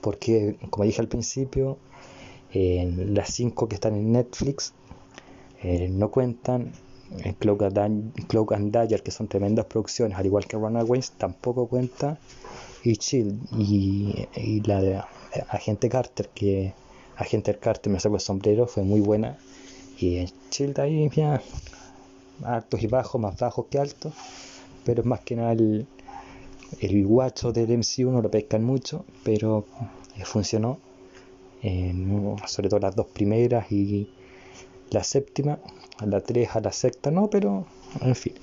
porque 0.00 0.56
como 0.70 0.84
dije 0.84 1.00
al 1.00 1.08
principio, 1.08 1.78
en 2.52 3.14
las 3.14 3.32
cinco 3.32 3.68
que 3.68 3.74
están 3.74 3.94
en 3.94 4.12
Netflix 4.12 4.74
eh, 5.62 5.88
no 5.90 6.10
cuentan 6.10 6.72
Cloak 7.38 8.52
and, 8.52 8.72
Dagger, 8.72 9.02
que 9.02 9.10
son 9.10 9.28
tremendas 9.28 9.66
producciones, 9.66 10.16
al 10.18 10.26
igual 10.26 10.46
que 10.46 10.56
Runaways, 10.56 11.12
tampoco 11.12 11.66
cuenta. 11.66 12.18
Y 12.84 12.96
Chill, 12.96 13.38
y, 13.56 14.60
la 14.66 14.80
de 14.80 15.00
Agente 15.48 15.88
Carter, 15.88 16.28
que 16.34 16.74
Agente 17.16 17.56
Carter 17.56 17.92
me 17.92 18.00
sacó 18.00 18.16
el 18.16 18.20
sombrero, 18.20 18.66
fue 18.66 18.82
muy 18.82 19.00
buena. 19.00 19.38
Y 19.98 20.24
Chill 20.50 20.74
ahí, 20.80 21.08
ya, 21.14 21.40
altos 22.44 22.82
y 22.82 22.86
bajos, 22.86 23.20
más 23.20 23.38
bajos 23.38 23.66
que 23.70 23.78
altos, 23.78 24.12
pero 24.84 25.04
más 25.04 25.20
que 25.20 25.36
nada 25.36 25.52
el, 25.52 25.86
el 26.80 27.06
guacho 27.06 27.52
del 27.52 27.68
MC1 27.68 28.10
no 28.10 28.22
lo 28.22 28.30
pescan 28.30 28.64
mucho, 28.64 29.04
pero 29.22 29.64
eh, 30.16 30.24
funcionó. 30.24 30.78
sobre 32.46 32.68
todo 32.68 32.80
las 32.80 32.96
dos 32.96 33.06
primeras 33.06 33.70
y 33.70 34.08
la 34.92 35.02
séptima 35.02 35.58
a 35.98 36.06
la 36.06 36.20
3, 36.20 36.56
a 36.56 36.60
la 36.60 36.72
sexta 36.72 37.10
no, 37.10 37.28
pero 37.28 37.66
en 38.00 38.14
fin. 38.14 38.34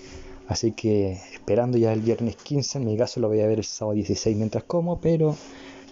Así 0.48 0.72
que 0.72 1.14
esperando 1.34 1.78
ya 1.78 1.94
el 1.94 2.02
viernes 2.02 2.36
15, 2.36 2.80
en 2.80 2.86
mi 2.86 2.98
caso 2.98 3.20
lo 3.20 3.28
voy 3.28 3.42
a 3.42 3.48
ver 3.48 3.60
el 3.60 3.66
sábado 3.66 3.96
16 3.96 4.36
mientras 4.36 4.64
como, 4.64 5.00
pero 5.00 5.36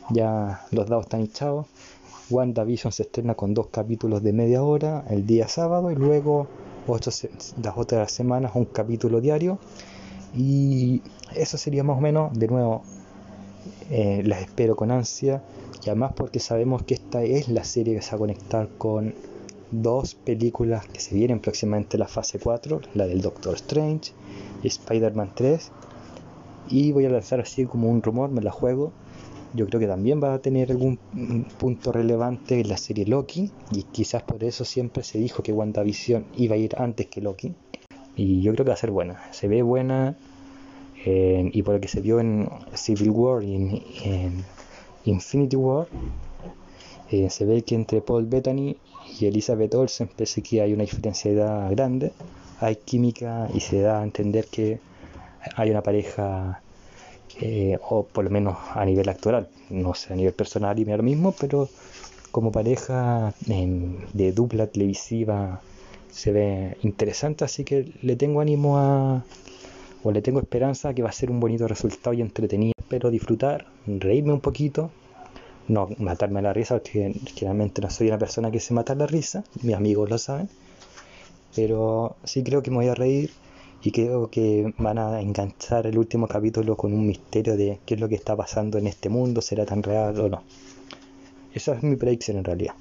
ya 0.10 0.66
los 0.72 0.88
dados 0.88 1.06
están 1.06 1.22
echados. 1.22 1.68
WandaVision 2.30 2.92
se 2.92 3.04
estrena 3.04 3.36
con 3.36 3.54
dos 3.54 3.68
capítulos 3.68 4.22
de 4.24 4.34
media 4.34 4.64
hora 4.64 5.06
el 5.10 5.26
día 5.26 5.48
sábado 5.48 5.92
y 5.92 5.96
luego 5.96 6.48
las 7.64 7.78
otras 7.78 8.12
semanas 8.12 8.54
un 8.56 8.66
capítulo 8.66 9.22
diario. 9.22 9.60
Y 10.36 11.02
eso 11.36 11.58
sería 11.58 11.84
más 11.84 11.98
o 11.98 12.02
menos, 12.02 12.38
de 12.38 12.48
nuevo, 12.48 12.82
eh, 13.90 14.24
las 14.26 14.42
espero 14.42 14.76
con 14.76 14.92
ansia. 14.92 15.44
Y 15.86 15.90
además 15.90 16.14
porque 16.16 16.40
sabemos 16.40 16.84
que 16.84 16.96
esta 16.96 17.24
es 17.24 17.48
la 17.48 17.64
serie 17.64 17.96
que 17.96 18.02
se 18.02 18.12
va 18.12 18.16
a 18.16 18.20
conectar 18.20 18.70
con 18.78 19.14
dos 19.72 20.16
películas 20.16 20.88
que 20.88 21.00
se 21.00 21.16
vienen 21.16 21.40
próximamente 21.40 21.98
la 21.98 22.08
fase 22.08 22.40
4, 22.40 22.82
la 22.94 23.08
del 23.08 23.22
Doctor 23.22 23.56
Strange 23.56 24.12
y 24.64 24.68
Spider-Man 24.68 25.32
3. 25.36 25.72
Y 26.70 26.92
voy 26.92 27.06
a 27.06 27.10
lanzar 27.10 27.40
así 27.40 27.66
como 27.66 27.90
un 27.90 28.02
rumor, 28.02 28.30
me 28.30 28.42
la 28.42 28.52
juego. 28.52 28.92
Yo 29.54 29.66
creo 29.68 29.80
que 29.80 29.88
también 29.88 30.22
va 30.22 30.34
a 30.34 30.40
tener 30.40 30.72
algún 30.72 30.98
punto 31.58 31.92
relevante 31.92 32.60
en 32.60 32.70
la 32.70 32.78
serie 32.78 33.06
Loki. 33.06 33.52
Y 33.72 33.84
quizás 33.84 34.24
por 34.24 34.44
eso 34.44 34.66
siempre 34.66 35.04
se 35.04 35.18
dijo 35.20 35.44
que 35.44 35.54
WandaVision 35.54 36.26
iba 36.36 36.56
a 36.56 36.58
ir 36.58 36.76
antes 36.78 37.08
que 37.08 37.22
Loki. 37.22 37.54
Y 38.16 38.42
yo 38.42 38.52
creo 38.54 38.66
que 38.66 38.70
va 38.70 38.76
a 38.76 38.78
ser 38.78 38.92
buena. 38.92 39.22
Se 39.32 39.48
ve 39.48 39.62
buena. 39.62 40.18
Eh, 41.06 41.50
y 41.54 41.62
por 41.62 41.76
lo 41.76 41.80
que 41.80 41.88
se 41.88 42.02
vio 42.02 42.20
en 42.20 42.50
Civil 42.74 43.12
War 43.12 43.44
y 43.44 43.56
en 43.56 44.44
Infinity 45.06 45.56
War, 45.56 45.88
Eh, 47.10 47.30
se 47.30 47.46
ve 47.46 47.62
que 47.62 47.76
entre 47.76 48.02
Paul 48.02 48.26
Bettany 48.26 48.76
y 49.20 49.26
Elizabeth 49.26 49.74
Olsen, 49.76 50.08
pese 50.08 50.42
que 50.42 50.62
hay 50.62 50.74
una 50.74 50.84
diferencia 50.84 51.32
de 51.32 51.38
edad 51.38 51.72
grande, 51.72 52.12
hay 52.60 52.78
química 52.78 53.48
y 53.54 53.60
se 53.60 53.82
da 53.82 54.02
a 54.02 54.04
entender 54.04 54.46
que 54.46 54.80
hay 55.56 55.70
una 55.70 55.82
pareja, 55.82 56.62
eh, 57.42 57.78
o 57.90 58.04
por 58.04 58.24
lo 58.24 58.30
menos 58.30 58.58
a 58.74 58.86
nivel 58.86 59.08
actoral, 59.10 59.48
no 59.70 59.94
sé, 59.94 60.14
a 60.14 60.16
nivel 60.16 60.34
personal 60.34 60.78
y 60.80 60.86
lo 60.86 61.04
mismo, 61.04 61.34
pero 61.40 61.70
como 62.32 62.52
pareja 62.52 63.34
de 63.48 64.32
dupla 64.32 64.68
televisiva 64.68 65.62
se 66.12 66.32
ve 66.32 66.78
interesante, 66.84 67.46
así 67.46 67.64
que 67.64 67.94
le 68.02 68.16
tengo 68.16 68.42
ánimo 68.42 68.78
a, 68.78 69.24
o 70.04 70.12
le 70.12 70.22
tengo 70.22 70.40
esperanza 70.40 70.94
que 70.94 71.04
va 71.04 71.10
a 71.10 71.14
ser 71.14 71.32
un 71.32 71.40
bonito 71.40 71.68
resultado 71.68 72.14
y 72.14 72.22
entretenido. 72.22 72.74
Espero 72.78 73.12
disfrutar, 73.12 73.68
reírme 73.86 74.34
un 74.34 74.40
poquito, 74.40 74.92
no 75.68 75.90
matarme 75.98 76.42
la 76.42 76.54
risa, 76.54 76.76
porque 76.76 77.14
generalmente 77.36 77.82
no 77.82 77.90
soy 77.90 78.08
una 78.08 78.18
persona 78.18 78.52
que 78.52 78.60
se 78.60 78.74
mata 78.74 78.96
la 78.96 79.08
risa, 79.08 79.44
mis 79.62 79.76
amigos 79.76 80.10
lo 80.10 80.18
saben, 80.18 80.50
pero 81.56 82.16
sí 82.24 82.44
creo 82.44 82.62
que 82.62 82.72
me 82.72 82.78
voy 82.78 82.88
a 82.88 82.96
reír 82.96 83.32
y 83.84 83.92
creo 83.92 84.30
que 84.30 84.74
van 84.78 84.98
a 84.98 85.22
enganchar 85.22 85.88
el 85.88 85.98
último 85.98 86.28
capítulo 86.28 86.76
con 86.76 86.94
un 86.94 87.06
misterio 87.06 87.58
de 87.58 87.80
qué 87.86 87.96
es 87.96 88.00
lo 88.00 88.10
que 88.10 88.16
está 88.16 88.36
pasando 88.36 88.78
en 88.78 88.88
este 88.88 89.10
mundo, 89.10 89.42
será 89.42 89.66
tan 89.66 89.84
real 89.84 90.20
o 90.20 90.30
no. 90.30 90.44
Esa 91.54 91.74
es 91.74 91.84
mi 91.84 91.96
predicción 91.96 92.38
en 92.38 92.44
realidad, 92.44 92.76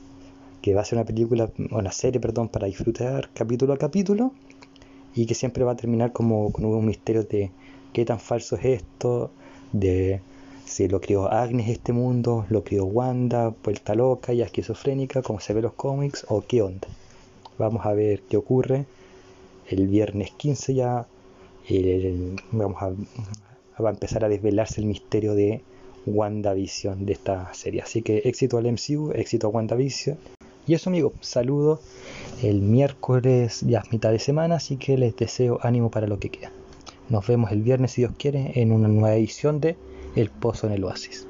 que 0.63 0.75
va 0.75 0.83
a 0.83 0.85
ser 0.85 0.99
una 0.99 1.07
película, 1.07 1.51
o 1.71 1.79
una 1.79 1.93
serie, 1.93 2.21
perdón, 2.21 2.49
para 2.49 2.67
disfrutar 2.67 3.31
capítulo 3.33 3.73
a 3.73 3.79
capítulo 3.79 4.33
y 5.15 5.27
que 5.27 5.35
siempre 5.35 5.65
va 5.65 5.73
a 5.73 5.77
terminar 5.77 6.13
como 6.13 6.53
con 6.53 6.65
un 6.65 6.85
misterio 6.85 7.25
de 7.25 7.51
qué 7.93 8.05
tan 8.05 8.21
falso 8.21 8.57
es 8.57 8.65
esto, 8.83 9.31
de 9.73 10.21
si 10.67 10.89
lo 10.89 11.01
crió 11.01 11.33
Agnes 11.33 11.69
este 11.69 11.93
mundo, 11.93 12.45
lo 12.51 12.65
crió 12.65 12.85
Wanda, 12.85 13.55
vuelta 13.63 13.95
loca 13.95 14.33
y 14.33 14.43
esquizofrénica, 14.43 15.23
como 15.23 15.41
se 15.41 15.53
ve 15.53 15.61
en 15.61 15.65
los 15.65 15.75
cómics, 15.75 16.27
o 16.29 16.43
qué 16.43 16.61
onda. 16.61 16.89
Vamos 17.57 17.87
a 17.87 17.93
ver 17.95 18.23
qué 18.23 18.37
ocurre. 18.37 18.85
El 19.69 19.87
viernes 19.87 20.33
15 20.33 20.75
ya 20.75 21.07
vamos 22.51 22.83
a, 22.83 22.93
a 23.77 23.91
empezar 23.91 24.25
a 24.25 24.29
desvelarse 24.29 24.81
el 24.81 24.87
misterio 24.87 25.35
de 25.35 25.63
WandaVision 26.07 27.07
de 27.07 27.13
esta 27.13 27.55
serie. 27.55 27.83
Así 27.83 28.03
que 28.03 28.19
éxito 28.25 28.59
al 28.59 28.71
MCU, 28.71 29.13
éxito 29.15 29.47
a 29.47 29.51
WandaVision. 29.51 30.19
Y 30.67 30.75
eso 30.75 30.91
amigos, 30.91 31.13
saludos. 31.21 31.81
El 32.43 32.61
miércoles 32.61 33.61
ya 33.63 33.85
mitad 33.93 34.11
de 34.11 34.19
semana, 34.19 34.57
así 34.57 34.77
que 34.77 34.99
les 34.99 35.17
deseo 35.17 35.61
ánimo 35.63 35.91
para 35.91 36.09
lo 36.09 36.19
que 36.19 36.31
queda. 36.31 36.51
Nos 37.09 37.25
vemos 37.27 37.53
el 37.53 37.63
viernes 37.63 37.93
si 37.93 38.01
Dios 38.03 38.13
quiere 38.19 38.51
en 38.57 38.73
una 38.73 38.89
nueva 38.89 39.15
edición 39.15 39.61
de 39.61 39.77
El 40.17 40.31
Pozo 40.33 40.67
en 40.67 40.73
el 40.73 40.83
Oasis. 40.85 41.29